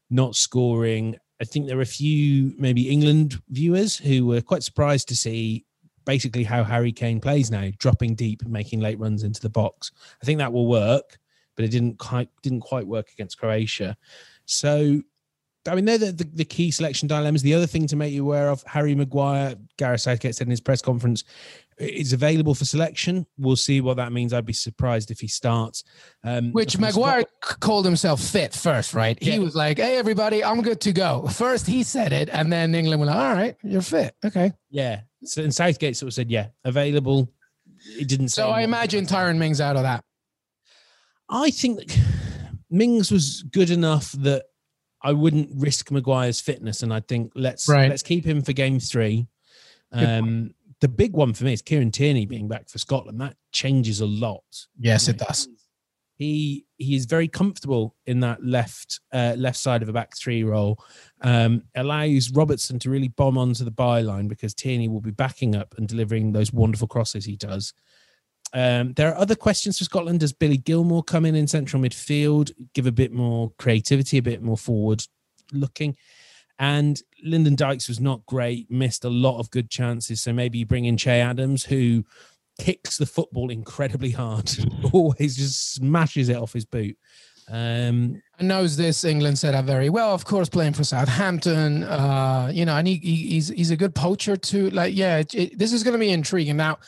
not 0.09 0.35
scoring 0.35 1.17
I 1.41 1.45
think 1.45 1.67
there 1.67 1.77
are 1.77 1.81
a 1.81 1.85
few 1.85 2.53
maybe 2.57 2.89
England 2.89 3.41
viewers 3.49 3.97
who 3.97 4.25
were 4.25 4.39
quite 4.39 4.63
surprised 4.63 5.09
to 5.09 5.15
see 5.15 5.65
basically 6.05 6.43
how 6.43 6.63
Harry 6.63 6.91
Kane 6.91 7.19
plays 7.19 7.51
now, 7.51 7.69
dropping 7.77 8.15
deep, 8.15 8.45
making 8.45 8.79
late 8.79 8.99
runs 8.99 9.23
into 9.23 9.41
the 9.41 9.49
box. 9.49 9.91
I 10.21 10.25
think 10.25 10.39
that 10.39 10.53
will 10.53 10.67
work, 10.67 11.17
but 11.55 11.65
it 11.65 11.69
didn't 11.69 11.99
quite 11.99 12.29
didn't 12.41 12.61
quite 12.61 12.87
work 12.87 13.11
against 13.11 13.37
Croatia. 13.37 13.97
So 14.45 15.01
I 15.67 15.75
mean, 15.75 15.85
they're 15.85 15.97
the, 15.97 16.11
the, 16.11 16.23
the, 16.25 16.45
key 16.45 16.71
selection 16.71 17.07
dilemmas. 17.07 17.41
The 17.41 17.53
other 17.53 17.67
thing 17.67 17.87
to 17.87 17.95
make 17.95 18.11
you 18.11 18.23
aware 18.23 18.49
of, 18.49 18.63
Harry 18.63 18.95
Maguire, 18.95 19.55
Gareth 19.77 20.01
Southgate 20.01 20.35
said 20.35 20.47
in 20.47 20.51
his 20.51 20.59
press 20.59 20.81
conference, 20.81 21.23
is 21.77 22.11
available 22.11 22.53
for 22.53 22.65
selection. 22.65 23.25
We'll 23.37 23.55
see 23.55 23.79
what 23.79 23.97
that 23.97 24.11
means. 24.11 24.33
I'd 24.33 24.45
be 24.45 24.53
surprised 24.53 25.09
if 25.09 25.21
he 25.21 25.27
starts. 25.27 25.83
Um, 26.23 26.51
Which 26.51 26.77
Maguire 26.77 27.23
Scott- 27.41 27.59
called 27.61 27.85
himself 27.85 28.21
fit 28.21 28.53
first, 28.53 28.93
right? 28.93 29.17
Yeah. 29.21 29.33
He 29.33 29.39
was 29.39 29.55
like, 29.55 29.77
"Hey, 29.77 29.97
everybody, 29.97 30.43
I'm 30.43 30.61
good 30.61 30.81
to 30.81 30.91
go." 30.91 31.27
First, 31.27 31.65
he 31.65 31.83
said 31.83 32.13
it, 32.13 32.29
and 32.29 32.51
then 32.51 32.75
England 32.75 32.99
were 32.99 33.07
like, 33.07 33.15
"All 33.15 33.33
right, 33.33 33.55
you're 33.63 33.81
fit, 33.81 34.15
okay." 34.23 34.51
Yeah. 34.69 35.01
So, 35.25 35.43
and 35.43 35.53
Southgate 35.53 35.97
sort 35.97 36.07
of 36.07 36.13
said, 36.13 36.29
"Yeah, 36.29 36.47
available." 36.63 37.31
It 37.99 38.07
didn't. 38.07 38.29
So 38.29 38.49
I 38.49 38.61
imagine 38.61 39.05
Tyrone 39.05 39.39
Mings 39.39 39.59
out 39.59 39.75
of 39.75 39.83
that. 39.83 40.03
I 41.29 41.49
think 41.49 41.97
Mings 42.69 43.11
was 43.11 43.43
good 43.43 43.69
enough 43.69 44.11
that 44.13 44.45
I 45.01 45.11
wouldn't 45.11 45.49
risk 45.55 45.91
Maguire's 45.91 46.39
fitness, 46.39 46.83
and 46.83 46.93
I 46.93 47.01
think 47.01 47.31
let's 47.35 47.67
right. 47.67 47.89
let's 47.89 48.03
keep 48.03 48.25
him 48.25 48.41
for 48.41 48.53
game 48.53 48.79
three. 48.79 49.27
Um, 49.91 50.55
the 50.81 50.87
big 50.87 51.13
one 51.13 51.33
for 51.33 51.45
me 51.45 51.53
is 51.53 51.61
Kieran 51.61 51.91
Tierney 51.91 52.25
being 52.25 52.47
back 52.47 52.67
for 52.67 52.79
Scotland. 52.79 53.21
That 53.21 53.35
changes 53.51 54.01
a 54.01 54.05
lot. 54.05 54.43
Yes, 54.79 55.07
it 55.07 55.17
does. 55.17 55.47
He 56.15 56.65
he 56.77 56.95
is 56.95 57.05
very 57.05 57.27
comfortable 57.27 57.95
in 58.05 58.19
that 58.19 58.45
left 58.45 58.99
uh, 59.11 59.35
left 59.37 59.57
side 59.57 59.81
of 59.81 59.89
a 59.89 59.93
back 59.93 60.15
three 60.15 60.43
role. 60.43 60.83
Um, 61.21 61.63
allows 61.75 62.31
Robertson 62.31 62.79
to 62.79 62.89
really 62.89 63.07
bomb 63.07 63.37
onto 63.37 63.63
the 63.63 63.71
byline 63.71 64.27
because 64.27 64.53
Tierney 64.53 64.87
will 64.87 65.01
be 65.01 65.11
backing 65.11 65.55
up 65.55 65.73
and 65.77 65.87
delivering 65.87 66.31
those 66.31 66.53
wonderful 66.53 66.87
crosses 66.87 67.25
he 67.25 67.35
does. 67.35 67.73
Um, 68.53 68.93
there 68.93 69.09
are 69.11 69.17
other 69.17 69.35
questions 69.35 69.79
for 69.79 69.83
Scotland. 69.85 70.19
Does 70.19 70.33
Billy 70.33 70.57
Gilmour 70.57 71.03
come 71.03 71.25
in 71.25 71.33
in 71.33 71.47
central 71.47 71.81
midfield, 71.81 72.51
give 72.75 72.85
a 72.85 72.91
bit 72.91 73.11
more 73.11 73.51
creativity, 73.57 74.19
a 74.19 74.21
bit 74.21 74.43
more 74.43 74.57
forward 74.57 75.03
looking? 75.51 75.97
And 76.59 77.01
Lyndon 77.23 77.55
Dykes 77.55 77.87
was 77.87 77.99
not 77.99 78.25
great, 78.27 78.69
missed 78.69 79.05
a 79.05 79.09
lot 79.09 79.39
of 79.39 79.49
good 79.49 79.71
chances. 79.71 80.21
So 80.21 80.31
maybe 80.31 80.59
you 80.59 80.67
bring 80.67 80.85
in 80.85 80.97
Che 80.97 81.19
Adams, 81.19 81.65
who 81.65 82.05
kicks 82.59 82.97
the 82.97 83.05
football 83.05 83.49
incredibly 83.49 84.11
hard, 84.11 84.51
always 84.93 85.35
just 85.35 85.75
smashes 85.75 86.29
it 86.29 86.37
off 86.37 86.53
his 86.53 86.65
boot. 86.65 86.97
Um, 87.49 88.21
and 88.39 88.47
knows 88.47 88.77
this 88.77 89.03
England 89.03 89.37
set 89.37 89.53
up 89.53 89.65
very 89.65 89.89
well. 89.89 90.13
Of 90.13 90.25
course, 90.25 90.47
playing 90.47 90.73
for 90.73 90.83
Southampton, 90.83 91.83
uh, 91.83 92.49
you 92.53 92.65
know, 92.65 92.77
and 92.77 92.87
he, 92.87 92.95
he, 92.95 93.15
he's 93.15 93.49
he's 93.49 93.71
a 93.71 93.75
good 93.75 93.93
poacher 93.93 94.37
too. 94.37 94.69
Like, 94.69 94.95
yeah, 94.95 95.17
it, 95.17 95.35
it, 95.35 95.59
this 95.59 95.73
is 95.73 95.83
going 95.83 95.93
to 95.93 95.99
be 95.99 96.09
intriguing. 96.09 96.55
Now, 96.55 96.79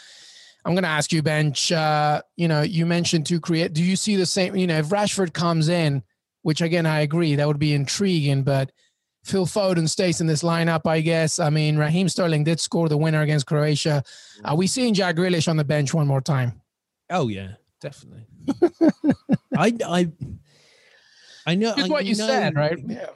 I'm 0.63 0.73
going 0.73 0.83
to 0.83 0.89
ask 0.89 1.11
you, 1.11 1.21
Benge. 1.21 1.75
Uh, 1.75 2.21
you 2.37 2.47
know, 2.47 2.61
you 2.61 2.85
mentioned 2.85 3.25
to 3.27 3.39
create. 3.39 3.73
Do 3.73 3.83
you 3.83 3.95
see 3.95 4.15
the 4.15 4.25
same? 4.25 4.55
You 4.55 4.67
know, 4.67 4.77
if 4.77 4.87
Rashford 4.89 5.33
comes 5.33 5.67
in, 5.67 6.03
which 6.41 6.61
again 6.61 6.85
I 6.85 7.01
agree, 7.01 7.35
that 7.35 7.47
would 7.47 7.59
be 7.59 7.73
intriguing, 7.73 8.43
but 8.43 8.71
Phil 9.25 9.47
Foden 9.47 9.89
stays 9.89 10.21
in 10.21 10.27
this 10.27 10.43
lineup, 10.43 10.85
I 10.85 11.01
guess. 11.01 11.39
I 11.39 11.49
mean, 11.49 11.77
Raheem 11.77 12.07
Sterling 12.07 12.43
did 12.43 12.59
score 12.59 12.87
the 12.87 12.97
winner 12.97 13.21
against 13.21 13.47
Croatia. 13.47 14.03
Are 14.43 14.55
we 14.55 14.67
seeing 14.67 14.93
Jack 14.93 15.15
Grealish 15.15 15.47
on 15.47 15.57
the 15.57 15.63
bench 15.63 15.95
one 15.95 16.05
more 16.05 16.21
time? 16.21 16.61
Oh 17.09 17.27
yeah, 17.27 17.53
definitely. 17.81 18.27
I 19.57 19.73
I 19.83 20.11
I 21.47 21.55
know. 21.55 21.73
It's 21.75 21.89
what 21.89 22.05
you 22.05 22.15
know, 22.15 22.27
said, 22.27 22.55
right? 22.55 22.77
Yeah. 22.85 23.07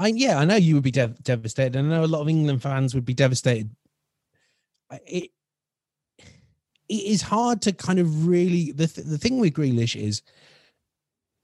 I 0.00 0.08
yeah, 0.08 0.38
I 0.38 0.44
know 0.44 0.56
you 0.56 0.74
would 0.74 0.84
be 0.84 0.90
dev- 0.90 1.22
devastated. 1.22 1.76
I 1.76 1.82
know 1.82 2.04
a 2.04 2.06
lot 2.06 2.22
of 2.22 2.28
England 2.28 2.60
fans 2.60 2.92
would 2.94 3.04
be 3.04 3.14
devastated. 3.14 3.70
It 5.06 5.30
it 6.88 6.94
is 6.94 7.22
hard 7.22 7.62
to 7.62 7.72
kind 7.72 8.00
of 8.00 8.26
really 8.26 8.72
the 8.72 8.88
th- 8.88 9.06
the 9.06 9.18
thing 9.18 9.38
with 9.38 9.52
Grealish 9.52 9.94
is 9.94 10.22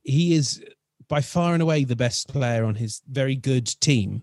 he 0.02 0.34
is 0.34 0.60
by 1.08 1.20
far 1.20 1.52
and 1.52 1.62
away 1.62 1.84
the 1.84 1.96
best 1.96 2.28
player 2.28 2.64
on 2.64 2.74
his 2.74 3.02
very 3.08 3.36
good 3.36 3.66
team. 3.80 4.22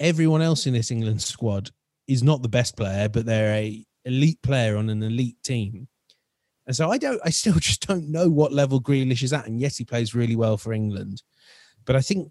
Everyone 0.00 0.42
else 0.42 0.66
in 0.66 0.74
this 0.74 0.90
England 0.90 1.22
squad 1.22 1.70
is 2.06 2.22
not 2.22 2.42
the 2.42 2.48
best 2.48 2.76
player, 2.76 3.08
but 3.08 3.26
they're 3.26 3.54
a 3.54 3.84
elite 4.04 4.40
player 4.42 4.76
on 4.76 4.88
an 4.88 5.02
elite 5.02 5.42
team. 5.42 5.88
And 6.66 6.76
so 6.76 6.90
I 6.90 6.98
don't, 6.98 7.20
I 7.24 7.30
still 7.30 7.54
just 7.58 7.86
don't 7.86 8.10
know 8.10 8.28
what 8.28 8.52
level 8.52 8.80
Grealish 8.80 9.22
is 9.22 9.32
at. 9.32 9.46
And 9.46 9.60
yes, 9.60 9.76
he 9.76 9.84
plays 9.84 10.14
really 10.14 10.36
well 10.36 10.56
for 10.56 10.72
England, 10.72 11.22
but 11.84 11.96
I 11.96 12.00
think 12.00 12.30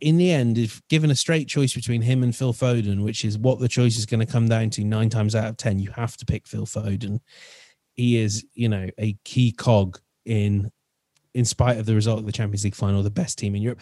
in 0.00 0.16
the 0.16 0.30
end, 0.30 0.58
if 0.58 0.80
given 0.88 1.10
a 1.10 1.14
straight 1.14 1.48
choice 1.48 1.74
between 1.74 2.02
him 2.02 2.22
and 2.22 2.34
Phil 2.34 2.52
Foden, 2.52 3.02
which 3.02 3.24
is 3.24 3.38
what 3.38 3.58
the 3.58 3.68
choice 3.68 3.96
is 3.96 4.06
going 4.06 4.24
to 4.24 4.32
come 4.32 4.48
down 4.48 4.70
to 4.70 4.84
nine 4.84 5.10
times 5.10 5.34
out 5.34 5.48
of 5.48 5.56
ten, 5.56 5.78
you 5.78 5.90
have 5.90 6.16
to 6.18 6.24
pick 6.24 6.46
Phil 6.46 6.66
Foden. 6.66 7.20
He 7.94 8.18
is, 8.18 8.44
you 8.54 8.68
know, 8.68 8.88
a 8.98 9.16
key 9.24 9.52
cog 9.52 9.98
in 10.24 10.70
in 11.38 11.44
spite 11.44 11.78
of 11.78 11.86
the 11.86 11.94
result 11.94 12.18
of 12.18 12.26
the 12.26 12.32
Champions 12.32 12.64
League 12.64 12.74
final, 12.74 13.00
the 13.00 13.10
best 13.10 13.38
team 13.38 13.54
in 13.54 13.62
Europe. 13.62 13.80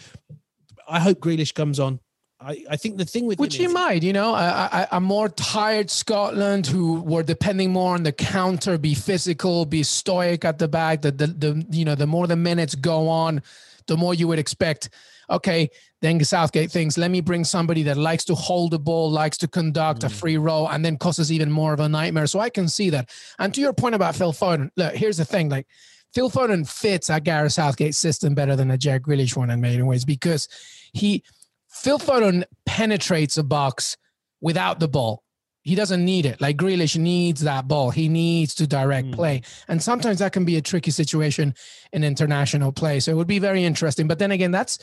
I 0.87 0.99
hope 0.99 1.19
Grealish 1.19 1.55
comes 1.55 1.79
on. 1.79 1.99
I, 2.39 2.63
I 2.69 2.75
think 2.75 2.97
the 2.97 3.05
thing 3.05 3.25
with 3.25 3.39
which 3.39 3.55
he 3.55 3.65
is, 3.65 3.73
might, 3.73 4.03
you 4.03 4.13
know, 4.13 4.35
a, 4.35 5.01
more 5.01 5.27
tired 5.27 5.89
Scotland 5.89 6.67
who 6.67 7.01
were 7.01 7.23
depending 7.23 7.71
more 7.71 7.95
on 7.95 8.03
the 8.03 8.11
counter, 8.11 8.77
be 8.77 8.93
physical, 8.93 9.65
be 9.65 9.81
stoic 9.81 10.45
at 10.45 10.59
the 10.59 10.67
back. 10.67 11.01
The, 11.01 11.11
the 11.11 11.27
the 11.27 11.65
you 11.71 11.83
know 11.83 11.95
the 11.95 12.05
more 12.05 12.27
the 12.27 12.35
minutes 12.35 12.75
go 12.75 13.09
on, 13.09 13.41
the 13.87 13.97
more 13.97 14.13
you 14.13 14.27
would 14.27 14.37
expect. 14.37 14.91
Okay, 15.31 15.71
then 16.01 16.23
Southgate 16.23 16.71
thinks, 16.71 16.95
let 16.95 17.09
me 17.09 17.21
bring 17.21 17.43
somebody 17.43 17.81
that 17.83 17.97
likes 17.97 18.23
to 18.25 18.35
hold 18.35 18.71
the 18.71 18.79
ball, 18.79 19.09
likes 19.09 19.37
to 19.39 19.47
conduct 19.47 20.01
mm. 20.01 20.05
a 20.05 20.09
free 20.09 20.37
roll, 20.37 20.69
and 20.69 20.85
then 20.85 20.95
causes 20.95 21.31
even 21.31 21.51
more 21.51 21.73
of 21.73 21.79
a 21.79 21.89
nightmare. 21.89 22.27
So 22.27 22.39
I 22.39 22.51
can 22.51 22.69
see 22.69 22.91
that. 22.91 23.09
And 23.39 23.51
to 23.55 23.61
your 23.61 23.73
point 23.73 23.95
about 23.95 24.15
Phil 24.15 24.31
Foden, 24.31 24.69
look, 24.77 24.93
here's 24.93 25.17
the 25.17 25.25
thing: 25.25 25.49
like 25.49 25.65
Phil 26.13 26.29
Foden 26.29 26.67
fits 26.67 27.09
a 27.09 27.19
Gareth 27.19 27.53
Southgate 27.53 27.95
system 27.95 28.33
better 28.33 28.55
than 28.55 28.71
a 28.71 28.77
Jack 28.77 29.03
Grealish 29.03 29.35
one 29.35 29.49
in 29.49 29.61
many 29.61 29.81
ways 29.81 30.05
because 30.05 30.47
he 30.93 31.23
Phil 31.69 31.99
Foden 31.99 32.43
penetrates 32.65 33.37
a 33.37 33.43
box 33.43 33.97
without 34.41 34.79
the 34.79 34.87
ball. 34.87 35.23
He 35.61 35.75
doesn't 35.75 36.03
need 36.03 36.25
it. 36.25 36.39
Like 36.39 36.55
Grealish 36.55 36.97
needs 36.97 37.41
that 37.41 37.67
ball. 37.67 37.91
He 37.91 38.07
needs 38.07 38.55
to 38.55 38.67
direct 38.67 39.09
mm. 39.09 39.13
play. 39.15 39.41
And 39.67 39.83
sometimes 39.83 40.19
that 40.19 40.31
can 40.31 40.45
be 40.45 40.55
a 40.55 40.61
tricky 40.61 40.91
situation 40.91 41.53
in 41.91 42.05
international 42.05 42.71
play. 42.71 43.01
So 43.01 43.11
it 43.11 43.15
would 43.15 43.27
be 43.27 43.39
very 43.39 43.65
interesting. 43.65 44.07
But 44.07 44.17
then 44.17 44.31
again, 44.31 44.51
that's 44.51 44.79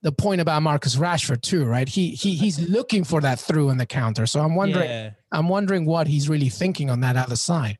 the 0.00 0.12
point 0.12 0.40
about 0.40 0.62
Marcus 0.62 0.96
Rashford 0.96 1.42
too, 1.42 1.64
right? 1.66 1.88
He 1.88 2.10
he 2.10 2.36
he's 2.36 2.58
looking 2.68 3.04
for 3.04 3.20
that 3.20 3.38
through 3.38 3.68
in 3.68 3.76
the 3.76 3.86
counter. 3.86 4.26
So 4.26 4.40
I'm 4.40 4.54
wondering 4.54 4.88
yeah. 4.88 5.10
I'm 5.30 5.48
wondering 5.48 5.84
what 5.84 6.06
he's 6.06 6.28
really 6.28 6.48
thinking 6.48 6.88
on 6.88 7.00
that 7.00 7.16
other 7.16 7.36
side. 7.36 7.78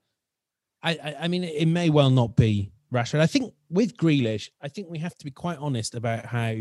I, 0.82 1.16
I 1.20 1.28
mean 1.28 1.44
it 1.44 1.66
may 1.66 1.88
well 1.88 2.10
not 2.10 2.36
be 2.36 2.73
Rashford. 2.92 3.20
I 3.20 3.26
think 3.26 3.52
with 3.70 3.96
Grealish, 3.96 4.50
I 4.60 4.68
think 4.68 4.88
we 4.90 4.98
have 4.98 5.16
to 5.16 5.24
be 5.24 5.30
quite 5.30 5.58
honest 5.58 5.94
about 5.94 6.26
how 6.26 6.54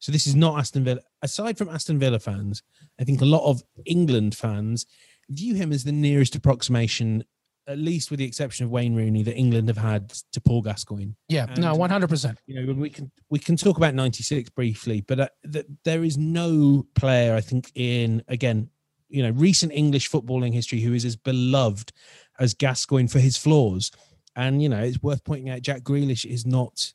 so 0.00 0.10
this 0.10 0.26
is 0.26 0.34
not 0.34 0.58
Aston 0.58 0.82
Villa. 0.82 1.00
Aside 1.22 1.58
from 1.58 1.68
Aston 1.68 1.98
Villa 1.98 2.18
fans, 2.18 2.62
I 2.98 3.04
think 3.04 3.20
a 3.20 3.26
lot 3.26 3.48
of 3.48 3.62
England 3.84 4.34
fans 4.34 4.86
view 5.28 5.54
him 5.54 5.72
as 5.72 5.84
the 5.84 5.92
nearest 5.92 6.34
approximation, 6.34 7.22
at 7.68 7.78
least 7.78 8.10
with 8.10 8.18
the 8.18 8.24
exception 8.24 8.64
of 8.64 8.70
Wayne 8.70 8.94
Rooney, 8.94 9.22
that 9.22 9.36
England 9.36 9.68
have 9.68 9.76
had 9.76 10.08
to 10.32 10.40
Paul 10.40 10.62
Gascoigne. 10.62 11.12
Yeah, 11.28 11.46
and, 11.50 11.60
no, 11.60 11.74
one 11.74 11.90
hundred 11.90 12.08
percent. 12.08 12.38
You 12.46 12.64
know, 12.66 12.72
we 12.72 12.88
can 12.88 13.12
we 13.28 13.38
can 13.38 13.56
talk 13.56 13.76
about 13.76 13.94
'96 13.94 14.48
briefly, 14.50 15.02
but 15.06 15.20
uh, 15.20 15.28
th- 15.52 15.66
there 15.84 16.02
is 16.02 16.16
no 16.16 16.86
player 16.94 17.34
I 17.34 17.42
think 17.42 17.70
in 17.74 18.22
again, 18.26 18.70
you 19.10 19.22
know, 19.22 19.30
recent 19.30 19.70
English 19.72 20.10
footballing 20.10 20.54
history 20.54 20.80
who 20.80 20.94
is 20.94 21.04
as 21.04 21.16
beloved 21.16 21.92
as 22.38 22.54
Gascoigne 22.54 23.08
for 23.08 23.20
his 23.20 23.36
flaws. 23.36 23.90
And 24.36 24.62
you 24.62 24.68
know, 24.68 24.80
it's 24.80 25.02
worth 25.02 25.24
pointing 25.24 25.50
out 25.50 25.62
Jack 25.62 25.82
Grealish 25.82 26.24
is 26.24 26.46
not 26.46 26.92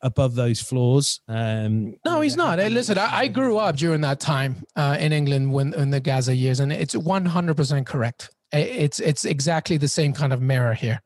above 0.00 0.34
those 0.34 0.60
flaws. 0.60 1.20
Um, 1.28 1.94
no, 2.04 2.20
he's 2.20 2.36
not. 2.36 2.58
Hey, 2.58 2.68
listen, 2.68 2.98
I, 2.98 3.20
I, 3.20 3.28
grew 3.28 3.58
up 3.58 3.76
during 3.76 4.02
that 4.02 4.20
time 4.20 4.64
uh, 4.76 4.96
in 5.00 5.12
England 5.12 5.52
when 5.52 5.74
in 5.74 5.90
the 5.90 6.00
Gazza 6.00 6.34
years, 6.34 6.60
and 6.60 6.72
it's 6.72 6.94
100% 6.94 7.86
correct. 7.86 8.30
It's 8.52 9.00
it's 9.00 9.24
exactly 9.24 9.76
the 9.76 9.88
same 9.88 10.12
kind 10.12 10.32
of 10.32 10.40
mirror 10.40 10.74
here, 10.74 11.02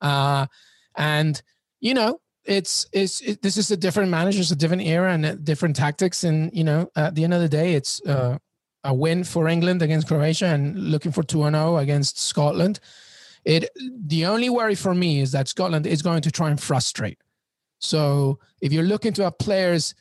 uh, 0.00 0.46
and 0.96 1.40
you 1.80 1.92
know, 1.92 2.20
it's 2.44 2.86
it's 2.92 3.20
it, 3.20 3.42
this 3.42 3.56
is 3.56 3.70
a 3.70 3.76
different 3.76 4.10
manager, 4.10 4.40
it's 4.40 4.52
a 4.52 4.56
different 4.56 4.82
era 4.82 5.12
and 5.12 5.44
different 5.44 5.74
tactics, 5.74 6.22
and 6.22 6.50
you 6.54 6.62
know, 6.62 6.88
at 6.94 7.14
the 7.16 7.24
end 7.24 7.34
of 7.34 7.40
the 7.40 7.48
day, 7.48 7.74
it's 7.74 8.00
uh, 8.06 8.38
a 8.84 8.94
win 8.94 9.24
for 9.24 9.48
England 9.48 9.82
against 9.82 10.06
Croatia 10.06 10.46
and 10.46 10.78
looking 10.78 11.10
for 11.10 11.22
two 11.22 11.42
and 11.42 11.56
zero 11.56 11.74
oh 11.74 11.76
against 11.78 12.20
Scotland. 12.20 12.78
It 13.44 13.70
the 14.06 14.26
only 14.26 14.48
worry 14.48 14.74
for 14.74 14.94
me 14.94 15.20
is 15.20 15.32
that 15.32 15.48
Scotland 15.48 15.86
is 15.86 16.02
going 16.02 16.22
to 16.22 16.30
try 16.30 16.50
and 16.50 16.60
frustrate 16.60 17.18
so 17.84 18.38
if 18.60 18.72
you're 18.72 18.84
looking 18.84 19.12
to 19.14 19.24
have 19.24 19.38
players 19.38 19.94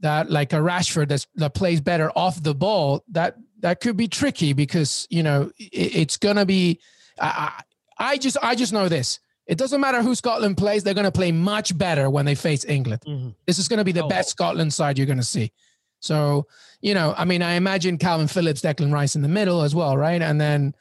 that 0.00 0.30
like 0.30 0.52
a 0.52 0.56
Rashford 0.56 1.08
that's, 1.08 1.26
that 1.36 1.54
plays 1.54 1.80
better 1.80 2.10
off 2.16 2.42
the 2.42 2.54
ball, 2.54 3.04
that 3.08 3.36
that 3.60 3.80
could 3.80 3.96
be 3.96 4.08
tricky 4.08 4.54
because 4.54 5.06
you 5.10 5.22
know 5.22 5.50
it, 5.58 5.96
it's 5.96 6.16
gonna 6.16 6.46
be. 6.46 6.80
I, 7.20 7.62
I 7.98 8.16
just 8.16 8.38
I 8.42 8.54
just 8.54 8.72
know 8.72 8.88
this. 8.88 9.20
It 9.46 9.58
doesn't 9.58 9.80
matter 9.80 10.02
who 10.02 10.14
Scotland 10.14 10.56
plays; 10.56 10.82
they're 10.82 10.94
gonna 10.94 11.12
play 11.12 11.30
much 11.30 11.76
better 11.76 12.08
when 12.08 12.24
they 12.24 12.34
face 12.34 12.64
England. 12.64 13.02
Mm-hmm. 13.06 13.30
This 13.46 13.58
is 13.58 13.68
gonna 13.68 13.84
be 13.84 13.92
the 13.92 14.04
oh. 14.04 14.08
best 14.08 14.30
Scotland 14.30 14.72
side 14.72 14.96
you're 14.96 15.06
gonna 15.06 15.22
see. 15.22 15.52
So 16.00 16.46
you 16.80 16.94
know, 16.94 17.14
I 17.18 17.26
mean, 17.26 17.42
I 17.42 17.52
imagine 17.52 17.98
Kalvin 17.98 18.30
Phillips, 18.30 18.62
Declan 18.62 18.90
Rice 18.90 19.14
in 19.14 19.20
the 19.20 19.28
middle 19.28 19.60
as 19.60 19.74
well, 19.74 19.98
right? 19.98 20.22
And 20.22 20.40
then 20.40 20.74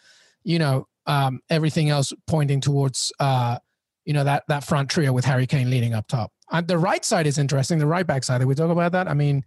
you 0.46 0.60
know 0.60 0.88
um, 1.06 1.40
everything 1.50 1.90
else 1.90 2.14
pointing 2.28 2.62
towards 2.62 3.12
uh, 3.20 3.58
you 4.06 4.14
know 4.14 4.24
that 4.24 4.44
that 4.48 4.64
front 4.64 4.90
trio 4.90 5.14
with 5.14 5.26
Harry 5.26 5.48
Kane 5.48 5.70
leading 5.70 5.94
up 5.94 6.08
top. 6.08 6.32
And 6.52 6.68
the 6.68 6.78
right 6.78 7.06
side 7.06 7.28
is 7.28 7.38
interesting. 7.38 7.78
The 7.78 7.86
right 7.86 8.08
back 8.08 8.24
side. 8.24 8.40
Did 8.40 8.48
we 8.48 8.56
talk 8.56 8.72
about 8.72 8.92
that? 8.94 9.08
I 9.08 9.14
mean, 9.14 9.44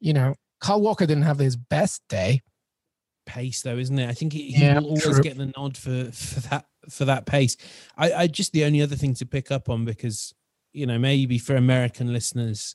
you 0.00 0.12
know, 0.12 0.34
Carl 0.60 0.80
Walker 0.80 1.06
didn't 1.06 1.24
have 1.24 1.38
his 1.38 1.56
best 1.56 2.02
day. 2.08 2.40
Pace 3.26 3.60
though, 3.60 3.76
isn't 3.76 3.98
it? 3.98 4.08
I 4.08 4.14
think 4.14 4.32
he, 4.32 4.52
he 4.52 4.62
yeah, 4.62 4.78
will 4.78 4.86
always 4.86 5.02
true. 5.02 5.20
get 5.20 5.36
the 5.36 5.52
nod 5.56 5.76
for 5.76 6.10
for 6.12 6.40
that 6.48 6.64
for 6.88 7.04
that 7.04 7.26
pace. 7.26 7.58
I, 7.96 8.12
I 8.12 8.26
just 8.26 8.52
the 8.52 8.64
only 8.64 8.80
other 8.80 8.96
thing 8.96 9.12
to 9.14 9.26
pick 9.26 9.50
up 9.50 9.68
on 9.68 9.84
because 9.84 10.32
you 10.72 10.86
know 10.86 10.98
maybe 10.98 11.36
for 11.36 11.54
American 11.54 12.10
listeners, 12.10 12.74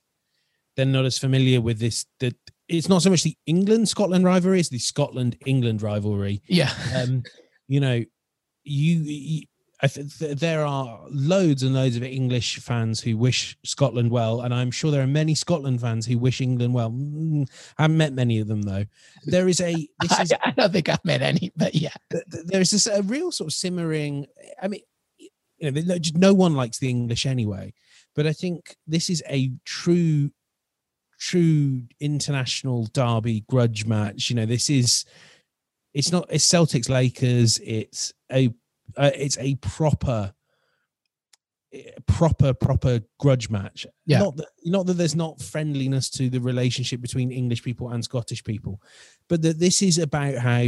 they're 0.75 0.85
not 0.85 1.05
as 1.05 1.17
familiar 1.17 1.59
with 1.59 1.79
this. 1.79 2.05
That 2.19 2.35
it's 2.67 2.87
not 2.87 3.01
so 3.01 3.09
much 3.09 3.23
the 3.23 3.35
England 3.47 3.89
Scotland 3.89 4.25
rivalry; 4.25 4.59
it's 4.59 4.69
the 4.69 4.77
Scotland 4.77 5.37
England 5.47 5.81
rivalry. 5.81 6.43
Yeah. 6.45 6.71
Um, 6.95 7.23
you 7.73 7.79
know, 7.79 8.03
you, 8.63 8.99
you 9.01 9.43
th- 9.87 10.37
there 10.37 10.63
are 10.63 10.99
loads 11.09 11.63
and 11.63 11.73
loads 11.73 11.95
of 11.95 12.03
English 12.03 12.59
fans 12.59 13.01
who 13.01 13.17
wish 13.17 13.57
Scotland 13.65 14.11
well, 14.11 14.41
and 14.41 14.53
I'm 14.53 14.69
sure 14.69 14.91
there 14.91 15.01
are 15.01 15.07
many 15.07 15.33
Scotland 15.33 15.81
fans 15.81 16.05
who 16.05 16.19
wish 16.19 16.39
England 16.39 16.75
well. 16.75 16.91
Mm, 16.91 17.49
I 17.79 17.81
haven't 17.83 17.97
met 17.97 18.13
many 18.13 18.39
of 18.39 18.47
them 18.47 18.61
though. 18.61 18.85
There 19.25 19.47
is 19.47 19.59
a. 19.59 19.71
Is, 20.03 20.31
I, 20.33 20.37
I, 20.43 20.51
don't 20.51 20.71
think 20.71 20.87
I've 20.87 21.03
met 21.03 21.23
any, 21.23 21.51
but 21.55 21.73
yeah, 21.73 21.95
there's 22.45 22.69
this 22.69 22.85
a 22.85 23.01
real 23.01 23.31
sort 23.31 23.47
of 23.47 23.53
simmering. 23.53 24.27
I 24.61 24.67
mean, 24.67 24.81
you 25.57 25.71
know, 25.71 25.97
no 26.13 26.33
one 26.35 26.53
likes 26.53 26.77
the 26.77 26.89
English 26.89 27.25
anyway, 27.25 27.73
but 28.15 28.27
I 28.27 28.33
think 28.33 28.75
this 28.85 29.09
is 29.09 29.23
a 29.27 29.51
true, 29.65 30.29
true 31.19 31.83
international 31.99 32.85
derby 32.93 33.45
grudge 33.49 33.87
match. 33.87 34.29
You 34.29 34.35
know, 34.35 34.45
this 34.45 34.69
is. 34.69 35.05
It's 35.93 36.11
not. 36.11 36.27
It's 36.29 36.47
Celtics 36.47 36.89
Lakers. 36.89 37.59
It's 37.63 38.13
a 38.31 38.53
uh, 38.97 39.11
it's 39.15 39.37
a 39.39 39.55
proper 39.55 40.33
proper 42.05 42.53
proper 42.53 43.01
grudge 43.19 43.49
match. 43.49 43.85
Yeah. 44.05 44.19
Not 44.19 44.37
that 44.37 44.47
not 44.65 44.85
that 44.87 44.93
there's 44.93 45.15
not 45.15 45.41
friendliness 45.41 46.09
to 46.11 46.29
the 46.29 46.39
relationship 46.39 47.01
between 47.01 47.31
english 47.31 47.63
people 47.63 47.89
and 47.89 48.03
scottish 48.03 48.43
people 48.43 48.81
but 49.27 49.41
that 49.41 49.59
this 49.59 49.81
is 49.81 49.97
about 49.97 50.35
how 50.35 50.65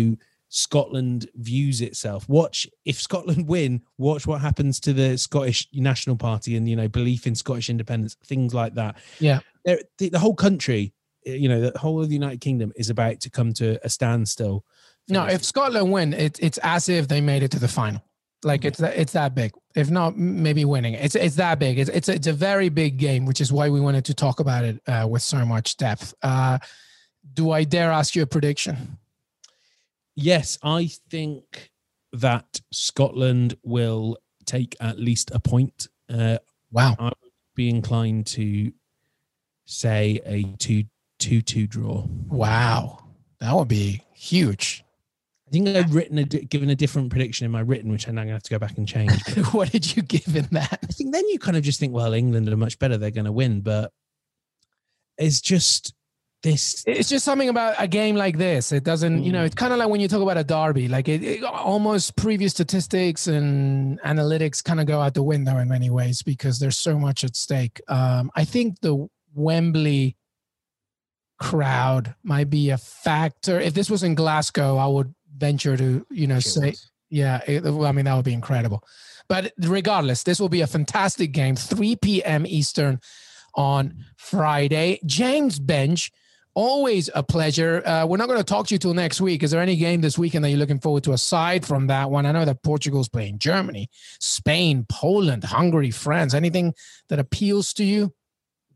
scotland 0.49 1.29
views 1.35 1.81
itself. 1.81 2.27
Watch 2.29 2.67
if 2.85 2.99
scotland 2.99 3.47
win 3.47 3.81
watch 3.97 4.25
what 4.25 4.41
happens 4.41 4.79
to 4.81 4.93
the 4.93 5.17
scottish 5.17 5.67
national 5.73 6.15
party 6.15 6.55
and 6.55 6.67
you 6.67 6.75
know 6.75 6.88
belief 6.88 7.27
in 7.27 7.35
scottish 7.35 7.69
independence 7.69 8.15
things 8.25 8.53
like 8.53 8.73
that. 8.75 8.97
Yeah. 9.19 9.39
The, 9.65 9.83
the 9.97 10.19
whole 10.19 10.35
country 10.35 10.93
you 11.25 11.49
know 11.49 11.59
the 11.59 11.77
whole 11.77 12.01
of 12.01 12.07
the 12.07 12.13
united 12.13 12.39
kingdom 12.41 12.71
is 12.75 12.89
about 12.89 13.19
to 13.21 13.29
come 13.29 13.51
to 13.53 13.79
a 13.83 13.89
standstill 13.89 14.63
no, 15.08 15.26
if 15.26 15.44
Scotland 15.44 15.91
win, 15.91 16.13
it, 16.13 16.39
it's 16.41 16.58
as 16.63 16.89
if 16.89 17.08
they 17.08 17.22
made 17.22 17.44
it 17.44 17.52
to 17.52 17.60
the 17.60 17.68
final. 17.68 18.04
Like 18.44 18.62
mm-hmm. 18.62 18.68
it's 18.68 18.80
that 18.80 18.98
it's 18.98 19.13
that 19.13 19.36
big. 19.36 19.54
If 19.76 19.89
not, 19.89 20.18
maybe 20.18 20.65
winning. 20.65 20.94
It's 20.94 21.15
it's 21.15 21.36
that 21.36 21.60
big. 21.60 21.80
It's 21.80 21.89
it's 21.89 22.10
a, 22.10 22.13
it's 22.13 22.28
a 22.28 22.34
very 22.34 22.70
big 22.70 22.98
game, 22.98 23.26
which 23.26 23.41
is 23.41 23.52
why 23.52 23.70
we 23.70 23.82
wanted 23.82 24.06
to 24.06 24.13
talk 24.13 24.39
about 24.39 24.63
it 24.63 24.82
uh, 24.88 25.08
with 25.10 25.22
so 25.22 25.46
much 25.46 25.78
depth. 25.78 26.13
Uh, 26.22 26.60
do 27.34 27.52
I 27.52 27.63
dare 27.63 27.91
ask 27.91 28.15
you 28.15 28.22
a 28.22 28.28
prediction? 28.28 28.98
Yes, 30.15 30.58
I 30.63 30.89
think 31.10 31.72
that 32.13 32.62
Scotland 32.72 33.58
will 33.63 34.18
take 34.46 34.76
at 34.80 35.00
least 35.00 35.32
a 35.34 35.39
point. 35.39 35.88
Uh, 36.08 36.38
wow, 36.72 36.96
I 37.00 37.06
would 37.06 37.32
be 37.56 37.70
inclined 37.70 38.28
to 38.28 38.72
say 39.65 40.22
a 40.26 40.44
two 40.58 40.86
two 41.20 41.41
two 41.41 41.68
draw. 41.68 42.06
Wow, 42.28 43.04
that 43.39 43.54
would 43.54 43.68
be 43.68 44.04
huge. 44.13 44.85
I 45.47 45.51
think 45.51 45.67
I've 45.67 45.93
written 45.93 46.17
a 46.17 46.23
given 46.23 46.69
a 46.71 46.75
different 46.75 47.12
prediction 47.12 47.45
in 47.45 47.51
my 47.51 47.60
written, 47.60 47.91
which 47.91 48.08
I'm 48.08 48.15
now 48.15 48.23
gonna 48.23 48.34
have 48.34 48.43
to 48.43 48.49
go 48.49 48.60
back 48.60 48.77
and 48.77 48.88
change. 48.88 49.12
what 49.51 49.71
did 49.71 49.95
you 49.95 50.01
give 50.01 50.36
in 50.36 50.47
that? 50.51 50.79
I 50.84 50.88
think 50.88 51.13
then 51.13 51.27
you 51.29 51.38
kind 51.38 51.55
of 51.55 51.63
just 51.63 51.79
think, 51.79 51.93
well, 51.93 52.13
England 52.13 52.49
are 52.49 52.58
much 52.58 52.79
better; 52.79 52.97
they're 52.97 53.12
going 53.12 53.25
to 53.25 53.31
win. 53.31 53.62
But 53.62 53.91
it's 55.17 55.41
just 55.41 55.93
this. 56.41 56.84
It's 56.88 57.10
just 57.10 57.25
something 57.25 57.49
about 57.49 57.75
a 57.77 57.88
game 57.88 58.15
like 58.15 58.38
this. 58.38 58.71
It 58.71 58.84
doesn't, 58.84 59.21
mm. 59.21 59.25
you 59.25 59.31
know, 59.31 59.43
mm. 59.43 59.45
it's 59.45 59.55
kind 59.55 59.71
of 59.71 59.79
like 59.79 59.89
when 59.89 60.01
you 60.01 60.08
talk 60.08 60.21
about 60.21 60.38
a 60.38 60.43
derby. 60.43 60.88
Like 60.88 61.08
it, 61.08 61.23
it 61.23 61.43
almost 61.43 62.15
previous 62.15 62.53
statistics 62.53 63.27
and 63.27 64.01
analytics 64.01 64.63
kind 64.63 64.79
of 64.79 64.88
go 64.88 65.01
out 65.01 65.13
the 65.13 65.23
window 65.23 65.58
in 65.58 65.67
many 65.67 65.91
ways 65.91 66.23
because 66.23 66.58
there's 66.60 66.77
so 66.77 66.97
much 66.97 67.23
at 67.23 67.36
stake. 67.36 67.81
Um, 67.88 68.31
I 68.36 68.45
think 68.45 68.79
the 68.81 69.08
Wembley 69.36 70.15
crowd 71.39 72.15
might 72.23 72.49
be 72.49 72.69
a 72.69 72.77
factor. 72.77 73.60
If 73.60 73.73
this 73.73 73.89
was 73.89 74.03
in 74.03 74.15
Glasgow, 74.15 74.77
I 74.77 74.88
would 74.88 75.13
venture 75.38 75.76
to 75.78 76.06
you 76.10 76.28
know 76.28 76.39
say 76.39 76.74
yeah 77.10 77.41
it, 77.48 77.65
i 77.65 77.91
mean 77.91 78.06
that 78.06 78.15
would 78.15 78.26
be 78.26 78.34
incredible. 78.34 78.84
But 79.28 79.54
regardless 79.58 80.24
this 80.24 80.39
will 80.39 80.50
be 80.50 80.62
a 80.62 80.67
fantastic 80.67 81.32
game 81.32 81.56
3 81.56 81.95
p.m 81.98 82.45
eastern 82.45 83.00
on 83.54 84.06
friday. 84.17 85.00
James 85.06 85.60
Benge 85.60 86.12
always 86.54 87.10
a 87.13 87.21
pleasure. 87.21 87.86
Uh, 87.86 88.06
we're 88.06 88.17
not 88.17 88.28
going 88.28 88.39
to 88.39 88.43
talk 88.43 88.65
to 88.67 88.74
you 88.74 88.80
till 88.80 88.93
next 88.93 89.19
week. 89.19 89.43
Is 89.43 89.52
there 89.52 89.62
any 89.62 89.76
game 89.76 90.00
this 90.00 90.17
weekend 90.17 90.45
that 90.45 90.50
you're 90.50 90.60
looking 90.60 90.80
forward 90.80 91.04
to 91.04 91.12
aside 91.12 91.65
from 91.65 91.88
that 91.88 92.10
one? 92.10 92.26
I 92.26 92.32
know 92.32 92.45
that 92.45 92.63
portugal's 92.63 93.10
playing 93.10 93.39
germany 93.39 93.89
spain 94.19 94.86
poland 94.89 95.43
hungary 95.43 95.91
france. 95.91 96.34
Anything 96.34 96.74
that 97.10 97.19
appeals 97.19 97.74
to 97.74 97.84
you 97.84 98.13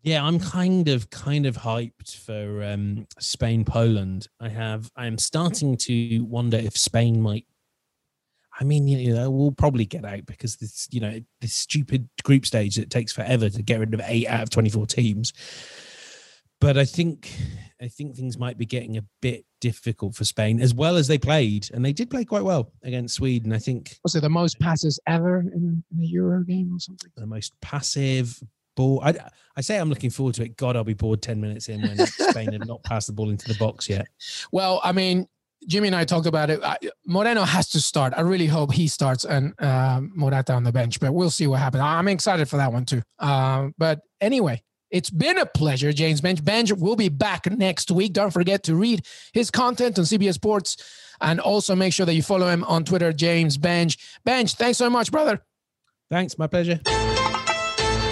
yeah, 0.01 0.23
I'm 0.23 0.39
kind 0.39 0.87
of 0.87 1.09
kind 1.09 1.45
of 1.45 1.57
hyped 1.57 2.15
for 2.15 2.63
um, 2.63 3.07
Spain 3.19 3.65
Poland. 3.65 4.27
I 4.39 4.49
have 4.49 4.89
I 4.95 5.07
am 5.07 5.17
starting 5.17 5.77
to 5.77 6.19
wonder 6.21 6.57
if 6.57 6.77
Spain 6.77 7.21
might. 7.21 7.45
I 8.59 8.63
mean, 8.65 8.87
you 8.87 9.13
know, 9.13 9.29
we'll 9.29 9.51
probably 9.51 9.85
get 9.85 10.03
out 10.03 10.25
because 10.25 10.57
this, 10.57 10.87
you 10.91 10.99
know, 10.99 11.19
this 11.39 11.53
stupid 11.53 12.09
group 12.23 12.45
stage 12.45 12.75
that 12.75 12.89
takes 12.89 13.13
forever 13.13 13.49
to 13.49 13.61
get 13.61 13.79
rid 13.79 13.93
of 13.93 14.01
eight 14.03 14.27
out 14.27 14.43
of 14.43 14.49
24 14.49 14.85
teams. 14.85 15.31
but 16.59 16.77
I 16.77 16.83
think 16.83 17.31
I 17.81 17.87
think 17.87 18.15
things 18.15 18.37
might 18.37 18.57
be 18.57 18.65
getting 18.65 18.97
a 18.97 19.05
bit 19.21 19.45
difficult 19.61 20.15
for 20.15 20.25
Spain, 20.25 20.59
as 20.59 20.73
well 20.73 20.97
as 20.97 21.07
they 21.07 21.17
played, 21.17 21.69
and 21.73 21.83
they 21.83 21.93
did 21.93 22.09
play 22.09 22.25
quite 22.25 22.43
well 22.43 22.71
against 22.83 23.15
Sweden. 23.15 23.53
I 23.53 23.59
think 23.59 23.97
was 24.03 24.15
it 24.15 24.21
the 24.21 24.29
most 24.29 24.59
passes 24.59 24.99
ever 25.07 25.39
in, 25.39 25.83
in 25.91 26.03
a 26.03 26.05
Euro 26.05 26.43
game 26.43 26.73
or 26.73 26.79
something? 26.79 27.11
The 27.15 27.25
most 27.25 27.53
passive 27.61 28.41
ball. 28.75 29.01
I, 29.03 29.13
I 29.55 29.61
say 29.61 29.77
I'm 29.77 29.89
looking 29.89 30.09
forward 30.09 30.35
to 30.35 30.43
it. 30.43 30.57
God, 30.57 30.75
I'll 30.75 30.83
be 30.83 30.93
bored 30.93 31.21
ten 31.21 31.41
minutes 31.41 31.69
in 31.69 31.81
when 31.81 31.97
Spain 32.07 32.53
have 32.53 32.67
not 32.67 32.83
passed 32.83 33.07
the 33.07 33.13
ball 33.13 33.29
into 33.29 33.47
the 33.47 33.57
box 33.57 33.89
yet. 33.89 34.07
Well, 34.51 34.79
I 34.83 34.91
mean, 34.91 35.27
Jimmy 35.67 35.87
and 35.87 35.95
I 35.95 36.05
talked 36.05 36.25
about 36.25 36.49
it. 36.49 36.61
Moreno 37.05 37.43
has 37.43 37.69
to 37.69 37.81
start. 37.81 38.13
I 38.15 38.21
really 38.21 38.47
hope 38.47 38.71
he 38.71 38.87
starts 38.87 39.25
and 39.25 39.53
uh, 39.59 40.01
Morata 40.01 40.53
on 40.53 40.63
the 40.63 40.71
bench, 40.71 40.99
but 40.99 41.13
we'll 41.13 41.29
see 41.29 41.47
what 41.47 41.59
happens. 41.59 41.81
I'm 41.81 42.07
excited 42.07 42.47
for 42.47 42.57
that 42.57 42.71
one 42.71 42.85
too. 42.85 43.01
Uh, 43.19 43.69
but 43.77 43.99
anyway, 44.21 44.61
it's 44.89 45.09
been 45.09 45.37
a 45.37 45.45
pleasure, 45.45 45.93
James 45.93 46.21
Benge. 46.21 46.39
Benge 46.41 46.77
will 46.79 46.95
be 46.95 47.09
back 47.09 47.49
next 47.51 47.91
week. 47.91 48.13
Don't 48.13 48.31
forget 48.31 48.63
to 48.63 48.75
read 48.75 49.05
his 49.33 49.51
content 49.51 49.99
on 49.99 50.05
CBS 50.05 50.35
Sports 50.35 50.77
and 51.21 51.39
also 51.39 51.75
make 51.75 51.93
sure 51.93 52.05
that 52.05 52.13
you 52.13 52.23
follow 52.23 52.47
him 52.47 52.63
on 52.63 52.85
Twitter, 52.85 53.13
James 53.13 53.57
Benge. 53.57 53.97
Benge, 54.25 54.55
thanks 54.55 54.77
so 54.77 54.89
much, 54.89 55.11
brother. 55.11 55.41
Thanks, 56.09 56.37
my 56.39 56.47
pleasure. 56.47 56.79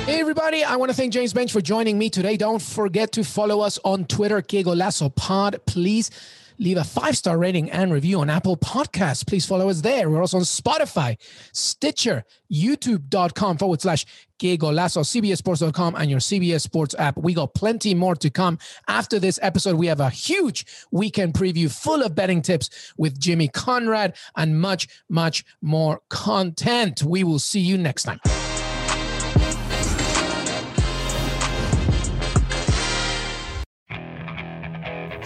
Hey, 0.08 0.22
everybody. 0.22 0.63
I 0.63 0.78
want 0.78 0.89
to 0.89 0.96
thank 0.96 1.12
James 1.12 1.34
Benge 1.34 1.52
for 1.52 1.60
joining 1.60 1.98
me 1.98 2.10
today. 2.10 2.38
Don't 2.38 2.62
forget 2.62 3.12
to 3.12 3.26
follow 3.26 3.60
us 3.60 3.78
on 3.84 4.06
Twitter, 4.06 4.41
Que 4.41 4.63
Golazo 4.63 5.13
Pod, 5.13 5.60
please 5.65 6.12
leave 6.58 6.78
a 6.78 6.84
five 6.86 7.17
star 7.17 7.38
rating 7.38 7.70
and 7.72 7.91
review 7.91 8.22
on 8.22 8.30
Apple 8.30 8.56
Podcasts. 8.56 9.28
Please 9.28 9.46
follow 9.46 9.67
us 9.67 9.82
there. 9.82 10.10
We're 10.10 10.22
also 10.22 10.38
on 10.38 10.43
Spotify, 10.43 11.17
Stitcher, 11.52 12.24
youtube.com 12.50 13.58
forward 13.58 13.82
slash 13.82 14.06
Que 14.39 14.58
Golazo, 14.58 15.04
CBSSports.com, 15.04 15.96
and 15.96 16.10
your 16.10 16.22
CBS 16.22 16.62
Sports 16.62 16.96
app. 16.98 17.17
We 17.17 17.34
got 17.34 17.54
plenty 17.54 17.93
more 17.93 18.15
to 18.15 18.30
come. 18.30 18.60
After 18.88 19.20
this 19.20 19.38
episode, 19.41 19.76
we 19.76 19.88
have 19.88 20.00
a 20.00 20.10
huge 20.10 20.65
weekend 20.89 21.34
preview 21.34 21.70
full 21.70 22.02
of 22.02 22.15
betting 22.15 22.41
tips 22.41 22.93
with 22.96 23.20
Jimmy 23.20 23.50
Conrad 23.50 24.15
and 24.38 24.58
much, 24.58 24.88
much 25.10 25.43
more 25.62 26.00
content. 26.10 27.04
We 27.04 27.26
will 27.26 27.39
see 27.39 27.60
you 27.60 27.78
next 27.78 28.04
time. 28.04 28.22